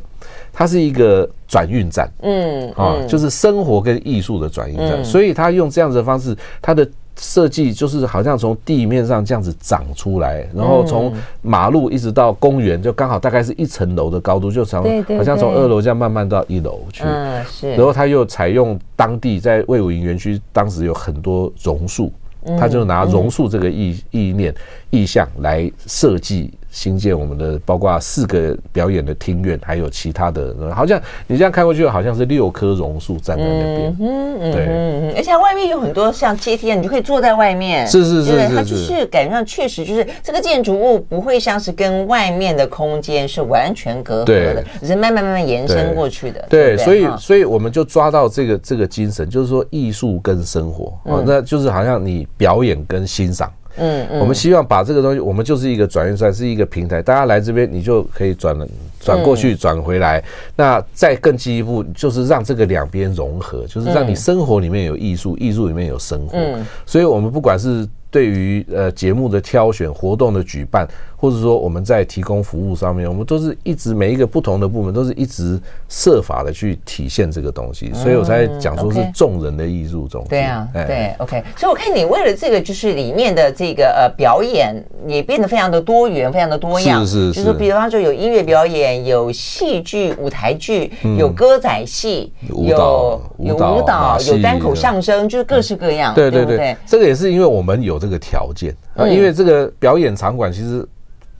[0.54, 2.10] 它是一个转运站。
[2.22, 5.04] 嗯啊，就是生活跟艺术的转运站。
[5.04, 6.88] 所以他用这样子的方式，他的。
[7.16, 14.82] 设计就是好像从地面上这样子长出来，然后从马路一直到公园，就刚好大概是一层楼的高度，就从
[15.16, 17.04] 好像从二楼这样慢慢到一楼去。
[17.04, 17.70] 嗯，是。
[17.70, 22.12] 然后他又采用当地在魏武营园区当时有很多榕树，
[22.58, 24.54] 他就拿榕树这个意意念
[24.90, 26.52] 意象来设计。
[26.74, 33.96] 新建我们的包括四个表演的厅院，还有其他的，好像你这样看过去，好像是六棵榕树站在那边。
[34.00, 37.86] 嗯嗯，对，而且外面有很多像阶梯，你就可以坐在外面。
[37.86, 46.44] 是是是是，它就是感觉上确实就是这个建筑物不会像是跟外面的空间是完全隔阂的，只是慢慢慢慢延伸过去的。
[46.50, 53.48] 对，所以所以我们就抓到这个这个精神，就是说艺术跟生活啊，那就是好像你表演跟欣赏。
[53.76, 58.66] 嗯，嗯，我们希望把这个东西，我们就是一个转运站，是一个平台，大家来这边，你就可以转了，
[59.00, 60.22] 转过去，转回来。
[60.56, 66.38] 那再更进一步，就是让这个两边融合，就是让你生活里面有艺术，艺术里面有生活。
[66.86, 67.88] 所以我们不管是。
[68.14, 70.86] 对于呃节目的挑选、活动的举办，
[71.24, 75.58] 或者说我们在提供服务上面，我们都是一直每一个不同的部门都是一直
[75.88, 80.28] 设法的去体现这个东西，所以我才讲说是众人的艺术中心。
[80.28, 81.42] 对啊，对，OK。
[81.56, 84.76] 所以我看你为了这个，就是里面的这个呃表演
[85.08, 87.00] 也变得非常的多元，非常的多样。
[87.06, 87.42] 是是是。
[87.42, 96.14] 就是比方说有音乐表演，有戏剧、舞台剧，有歌仔戏，有有舞蹈，有单口相声，就是各式各样。
[96.14, 97.94] 对对对，这个也是因为我们有。
[98.04, 100.86] 这个条件啊，因为这个表演场馆其实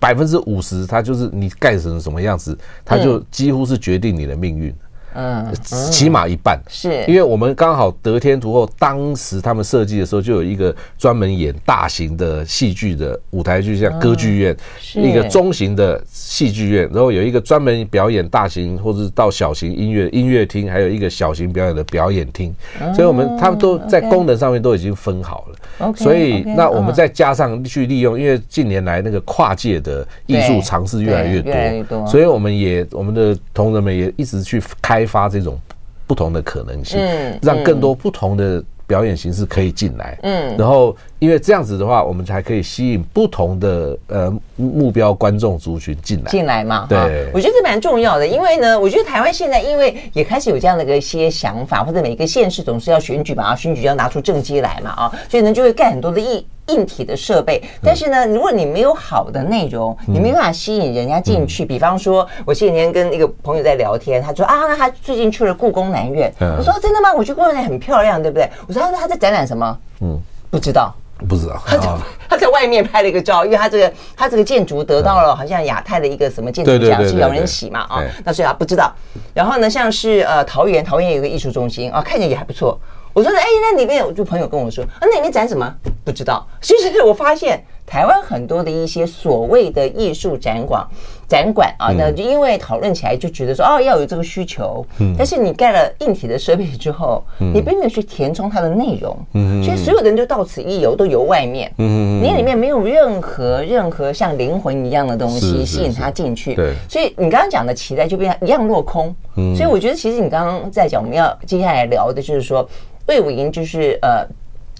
[0.04, 4.70] 百分之五十，它就是你盖成什么样子，它就几乎是决定你的命运。
[5.14, 5.54] 嗯，
[5.90, 6.60] 起码一半。
[6.68, 14.56] 是，因为我们刚好得天独厚，当时他们设计的时候就有一个专门演大型的戏剧的舞台剧，像歌剧院，
[14.94, 22.52] 一个中型的戏剧院，然后有一个专门表演大型或者到小型音乐音乐厅，还有一个小型表演的表演厅，
[22.94, 25.92] 所以我们他们都在功能上面都已经分好了。
[25.94, 31.40] 所以那我们再加上去利用，因为近年来那个跨界的艺术尝试越来越
[31.84, 35.03] 多，所以我们也我们的同仁们也一直去开。
[35.04, 35.58] 开发这种
[36.06, 46.30] 不同的可能性，嗯，让更多不同的表演形式可以进来，嗯，然后因为这样子的话，我们才可以吸引不同的呃目标观众族群进来。
[46.30, 56.46] 进来嘛，对，我觉得这蛮重要的，因为呢，我觉得台湾现在因为也开始有这样的一些想法，或者每一个县市总是要选举嘛，啊，选举要拿出政绩来嘛，啊，所以呢就会盖很多的意。
[56.68, 61.64] 硬体的设备，但是呢，如果你没有好的内容，你没办法吸引人家进去。
[61.64, 66.32] 比方说，我前几天跟一个朋友在聊天，他说啊，那他最近去了故宫南院。
[66.40, 67.12] 我说真的吗？
[67.14, 68.48] 我去故宫南院很漂亮，对不对？
[68.66, 69.78] 我说他他在展览什么？
[70.00, 70.18] 嗯，
[70.50, 70.94] 不知道，
[71.28, 71.60] 不知道。
[71.66, 71.88] 他在
[72.30, 78.90] 他在外面拍了一个照，因为他这个他这个建筑得到了好像亚太的一个什么建筑奖，是姚人喜嘛啊，那所以他不知道。
[79.34, 82.78] 然后呢，像是呃桃园，桃园有一个艺术中心啊，看起来也还不错。
[83.14, 85.72] 我说：“哎，那里面有就朋友跟我说，啊，那里面展什么？
[86.04, 86.44] 不知道。
[86.60, 90.84] 其实我发现台湾很多的一些所谓的艺术展馆，
[91.28, 94.84] 展馆啊，那就因为讨论起来就觉得说，哦，要有这个需求。
[94.98, 95.14] 嗯。
[95.16, 99.16] 但是你盖了硬体的设备之后，你并没有去填充它的内容。
[99.34, 99.62] 嗯。
[99.62, 101.72] 所以所有的人就到此一游，都游外面。
[101.78, 102.20] 嗯。
[102.20, 106.56] 你里面没有任何任何像灵魂一样的东西吸引他进去。
[106.56, 106.74] 对。
[106.90, 109.14] 所以你刚刚讲的期待就变一样落空。
[109.36, 109.54] 嗯。
[109.54, 112.68] 所以我觉得，其实你刚刚在讲，我们要接下来聊的就是说。
[113.06, 114.26] 卫武营就是呃，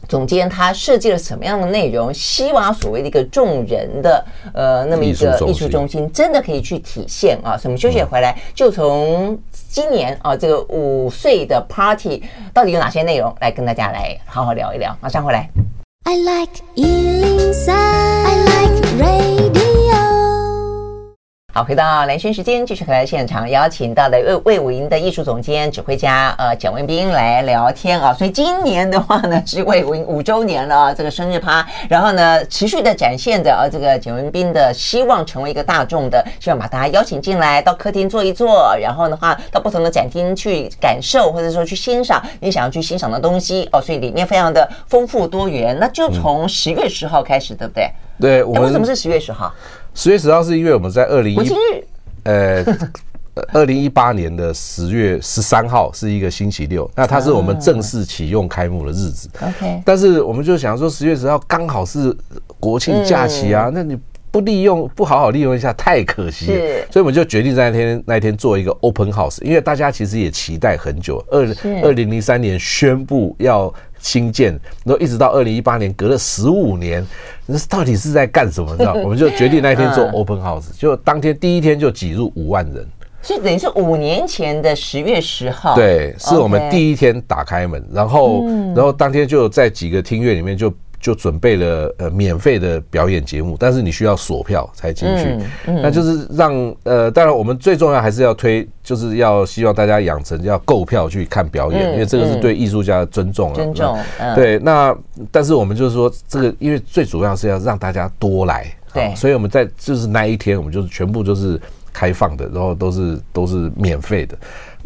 [0.09, 2.13] 总监他设计了什么样的内容？
[2.13, 7.57] 希望所谓的一个众人的呃那么一个艺术中心，真的可以去体现啊。
[7.57, 12.23] 所以我们休息回来，就从今年啊这个五岁的 Party
[12.53, 14.97] 到底有哪些内容，来跟大家来好好聊一聊。
[15.01, 15.49] 马上回来。
[16.07, 19.74] I like 103, I like radio
[21.57, 28.13] 好，回到蓝轩时间，继续回来现场，邀请到了魏魏武营的艺术总监、指挥家呃简文彬来聊天啊。
[28.13, 43.81] 所以今年的话呢，是魏武营五周年了，这个生日趴，然后呢，持续的展现着啊这个简文彬的希望成为一个大众的，希望把大家邀请进来到客厅坐一坐，然后的话到不同的展厅去感受，或者说去欣赏你想要去欣赏的东西哦。
[43.81, 45.79] 所以里面非常的丰富多元。
[45.79, 47.89] 那就从十月十号开始，对不对？
[48.21, 49.53] 对，我们为什么是十月十号？
[49.95, 51.53] 十月十号是因为我们在二零一
[52.25, 52.65] 呃
[53.53, 59.29] 二零一八年的十月十三号是一个星期六， 那它是我们正式启用开幕的日子。
[59.41, 62.17] OK，但是我们就想说十月十号刚好是
[62.61, 63.99] 国庆假期啊，那你
[64.31, 71.47] 不利用不好好利用一下太可惜了，所以我们就决定在那天那天做一个 Open House，因为大家其实也期待很久，二
[71.83, 73.73] 二零零三年宣布要。
[74.05, 74.53] 新建，
[74.85, 77.05] 然后一直到二零一八年，隔了十五年，
[77.47, 78.71] 那到底是在干什么？
[78.73, 78.93] 你知道？
[79.03, 82.87] 我们就决定那天做 open house，就当天第一天就挤入五万人，
[83.23, 88.45] 所以等于是五年前的十月十号，对，是我们第一天打开门，然后，
[88.77, 90.73] 然后当天就在几个厅院里面就。
[91.05, 95.25] 就准备了呃免费的表演节目，但是你需要锁票才进去。
[95.27, 103.55] 嗯嗯、那就是让呃，当然我们最重要还是要推，就是要希望大家养成要购票去看表演，嗯、因为这个是对艺术家的尊重了。
[103.55, 104.59] 尊重，嗯、对。
[104.61, 104.97] 那
[105.31, 111.61] 但是我们就是说，这个因为最主要是要让大家多来，对，所以我们在就是那一天，我们就是全部就是
[111.93, 114.35] 开放的，然后都是都是免费的。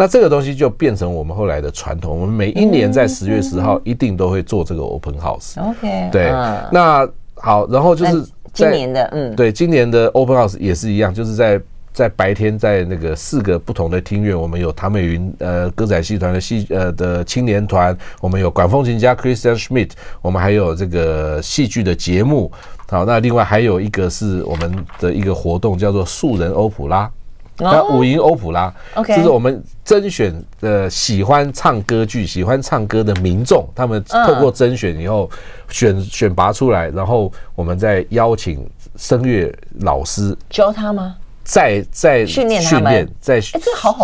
[0.00, 5.60] 那这个东西就变成我们后来的传统，我们每一年在十月十号一定都会做这个 open house。
[5.60, 6.30] OK，对。
[6.70, 11.60] 那好，然后就是今年的，嗯，对，今年的 open house 也是一样，就是在
[11.92, 19.90] 在白天在那个四个不同的厅院，我们有唐美云呃歌仔戏团的戏呃的青年团，我们有管风琴家 Christian Schmidt，
[20.22, 22.52] 我们还有这个戏剧的节目。
[22.88, 27.10] 好，那另外还有一个是我们的一个活动叫做素人欧普拉。
[27.58, 35.28] 那五营欧普拉，OK，就是我们甄选的喜欢唱歌剧、喜欢唱歌的民众，他们透过甄选以后
[35.68, 38.64] 选选拔出来，然后我们再邀请
[38.96, 41.16] 声乐老师教他吗？
[41.42, 43.40] 再再训练训练，再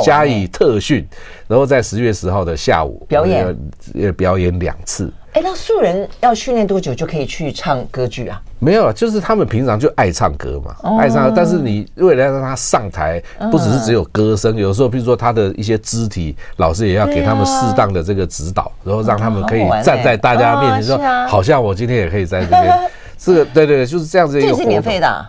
[0.02, 1.06] 加以特训，
[1.46, 3.56] 然后在十月十号的下午表演，
[4.00, 5.12] 呃，表演两次。
[5.34, 8.40] 哎，那素人要训练多久就可以去唱歌剧啊？
[8.60, 11.32] 没有，就是他们平常就爱唱歌嘛，哦、爱唱歌。
[11.34, 13.20] 但是你为了让他上台，
[13.50, 22.78] 不只是只有歌声，嗯、有时候比如说他的一些肢体，老师也要给他们适当的这个指导，啊、然后让他们可以站在大家面前说，好像我今天也可以在这边。
[23.18, 24.50] 这个对对对，就是这样子一个。
[24.50, 25.28] 这是免费的、啊。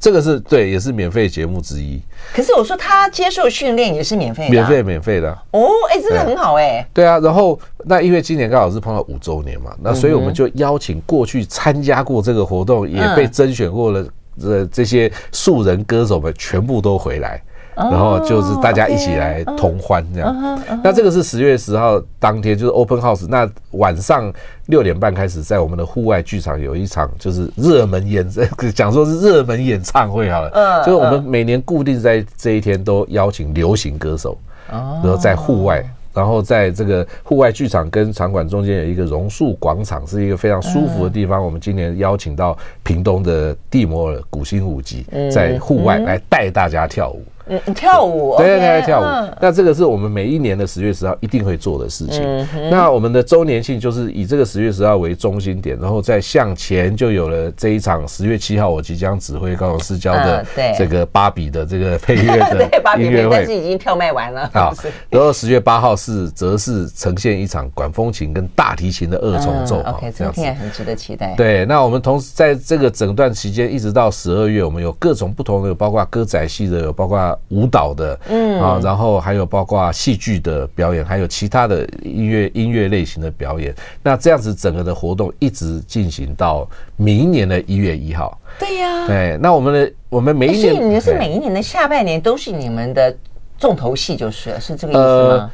[0.00, 2.00] 这个是对，也是免费节目之一。
[2.34, 6.86] 可是我说他接受训练也是免费的，啊，免费免费的哦，哎，真的很好哎，欸。
[6.92, 14.06] 对啊，然后那因为今年刚好是碰到五周年嘛，那所以我们就邀请过去参加过这个活动，也被甄选过了
[14.40, 17.42] 这这些素人歌手们全部都回来。
[17.74, 23.26] 然后就是大家一起来同欢这样，那这个是十月十号当天，就是 Open House。
[23.28, 24.32] 那晚上
[24.66, 28.28] 六点半开始，在我们的户外剧场有一场就是热门演，
[28.74, 34.36] 讲说是热门演唱会好了，就是我们每年固定在这一天都邀请流行歌手，
[34.68, 35.84] 然后在户外。
[36.14, 41.42] 然后在这个户外剧场跟场馆中间有一个榕树广场，是一个非常舒服的地方。
[41.42, 47.24] 我们今年邀请到屏东的蒂摩尔古新舞集，在户外来带大家跳舞。
[47.46, 49.34] 嗯，跳舞，对对对，跳舞。
[49.40, 52.22] 那这个是我们每一年的十月十号一定会做的事情。
[52.70, 60.46] 那我们的周年庆就是以这个十月十号为中心点，然后再向前就有了这一场十月七号我即将指挥高雄市交的
[60.78, 64.48] 这个芭比的这个配乐的 音乐会，但是已经票卖完了。
[64.54, 64.72] 好，
[65.10, 69.82] 然后十月八号是则是呈现一场管风琴跟大提琴的二重奏。
[69.82, 71.34] OK，这样子很值得期待。
[71.36, 77.31] 对，那我们同时在这个整段期间一直到十二月，我们有各种不同的，有包括歌仔戏的，有包括。
[77.48, 83.74] 舞蹈的，嗯啊，然后还有包括戏剧的表演，还有其他的音乐音乐类型的表演。
[84.02, 88.38] 那这样子整个的活动一直进行到明年的一月一号。
[88.58, 89.38] 对呀，对。
[89.40, 93.14] 那我们的我们每一年，是每一年的下半年都是你们的
[93.58, 95.50] 重头戏，就是是这个意思吗？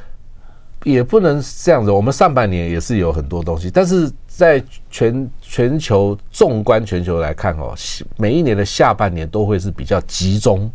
[0.85, 7.75] 也不能这样子，我们上半年也是有很多东西，但是在全全球纵观全球来看哦，
[8.17, 10.71] 每一年的下半年都会是比较集中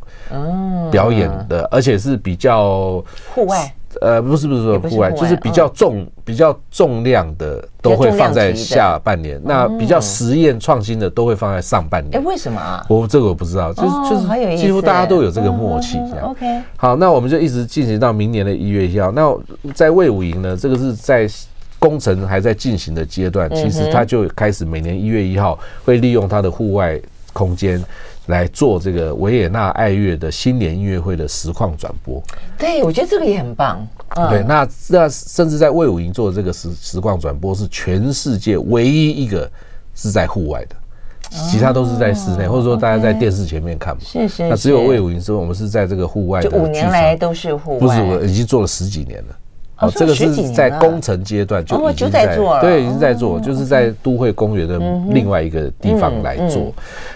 [0.92, 3.74] 表演的，而且是比较户外。
[4.02, 9.42] 呃，不是不是说户外，就是比较重、比较重量的都会放在下半年。
[9.44, 12.20] 那比较实验创新的都会放在上半年。
[12.20, 12.86] 哎，为什么啊？
[12.90, 16.30] 我这个我不知道，就是就是几乎大家都有这个默契这样。
[16.30, 19.12] OK，好，那我们就一直进行到明年的一月一号。
[19.12, 19.38] 那
[19.74, 21.28] 在魏武营呢，这个是在
[21.80, 27.00] 工程还在进行的阶段，其实他就开始每年一月一号会利用他的户外
[27.34, 27.84] 空间。
[28.28, 32.24] 来做这个维也纳爱乐的新年音乐会的实况转播，
[32.58, 33.86] 对，我觉得这个也很棒。
[34.30, 39.50] 对，那那甚至在魏武营做的这个实实况转播是全世界唯一一个
[39.94, 40.76] 是在户外的，
[41.52, 44.02] 其他都是在室内，或者说大家在电视前面看嘛。
[44.06, 44.48] 是是。
[44.48, 49.36] 那只有魏武营说我们是在这个户外，就五年来都是户外，不是我已经做了十几年了。
[49.80, 56.74] 哦，这个是在工程阶段就已经在做了，对，已经在做，就是在都会公园的另外一个地方来做。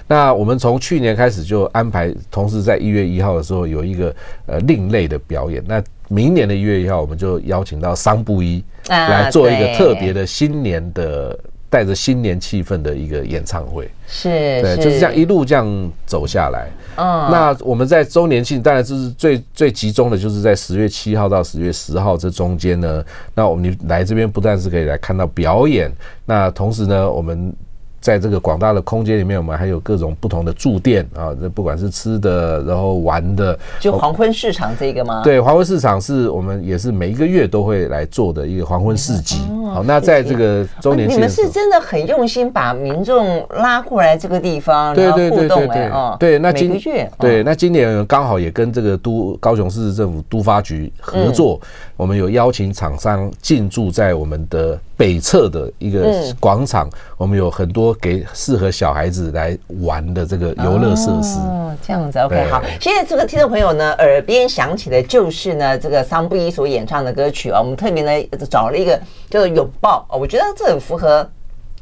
[0.08, 4.14] 那我们从去年开始就安排，同时在一月一号的时候有一个
[4.48, 5.64] 呃另类的表演。
[5.68, 11.38] 那明年的一月一号，我们就邀请到桑布伊来做一个特别的新年的。
[11.70, 14.30] 带着新年气氛的一个演唱会，是，
[14.62, 16.68] 对，就是这样一路这样走下来。
[16.96, 23.04] 嗯，那我们在周年庆，当然就是最最集中的，就是在十月七号到十月十号这中间呢。
[23.36, 25.92] 那我们来这边不但是可以来看到表演，
[26.26, 27.54] 那同时呢，我们。
[28.00, 35.22] 在这个广大的空间里面，我们还有各种不同的驻店啊，这不管是吃的，然后玩的，就黄昏市场这个吗？
[35.24, 39.40] 对，黄昏市场是我们也是每一个月都会来做的一个黄昏市集。
[39.74, 46.16] 好，那在这个周年庆，你们是真的很用心把民众拉过来这个地方，然后互动哎哦。
[46.20, 51.60] 对，那今月对，那今年刚好也跟这个都高雄市政府都发局合作，
[51.98, 57.87] 我们有邀请厂商进驻在我们的北侧的一个广场，我们有很多。
[57.96, 62.62] 给适合小孩子来玩的这个游乐设施哦，这样子 OK 好。
[62.80, 67.60] 现在这个听众朋友呢，耳边响起的就是呢这个桑布伊所演唱的歌曲啊。
[67.60, 71.28] 我们特别呢找了一个叫做拥抱啊，我觉得这很符合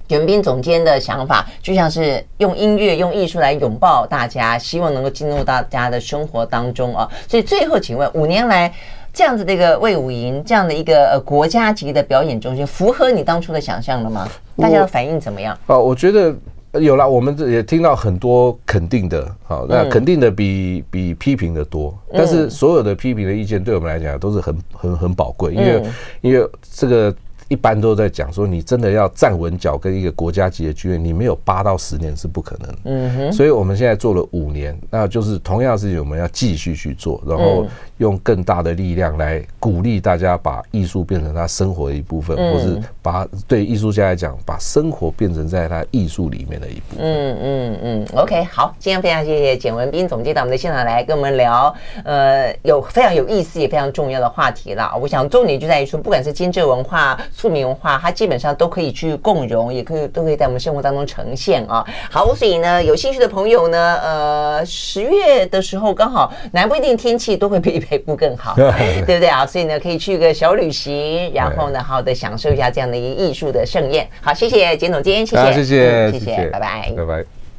[0.10, 7.10] 袁斌总监的想法，就像是用音乐用艺术来拥抱大家，希望能够进入大家的生活当中啊。
[7.28, 8.72] 所以最后，请问五年来
[9.16, 14.28] 这样子的一个魏武营，这样的一个呃国家级的表演中心，符合你当初的想象了吗？
[14.57, 15.57] 大家的反应怎么样？
[15.68, 16.36] 哦，我觉得
[16.82, 21.97] 有了，我们这也听到很多肯定的，好，那肯定的比比批评的多。
[22.11, 25.84] 但是所有的批评的意见，对我们来讲都是很很很宝贵，因为
[26.20, 27.16] 因为这个。
[27.47, 32.76] 一般都在讲说，你真的要站稳脚跟一个国家级的剧院，你没有八到十年是不可能。
[32.86, 33.32] 嗯哼。
[33.32, 37.68] 所以我们现在做了五年，那就是同样的事情，我们要继续去做，然后
[37.98, 47.00] 用更大的力量来鼓励大家把艺术变成他生活的一部分，嗯、或是把对艺术家来讲，把生活变成在他艺术里面的一部分。
[47.00, 51.74] 嗯嗯嗯，OK，好，今天非常谢谢简文斌总监到我们的现场来跟我们聊，
[52.04, 54.91] 呃，有非常有意思也非常重要的话题了。
[55.02, 61.86] 我想重点就在于说，不管是精致文化、庶民文化，它基本上都可以去共融，也可以都可以在我们生活当中呈现啊。
[62.12, 68.56] 好，所以呢，有兴趣的朋友呢，呃，十月的时候刚好南不一定天气都会比北部更好。
[69.06, 69.46] 对不对啊？
[69.46, 74.08] 所以呢，可以去个小旅行，然后呢，好好的享受一下这样的一个艺术的盛宴。
[74.22, 77.45] 好，谢谢简总监，谢谢，谢谢，谢谢，拜拜，拜拜。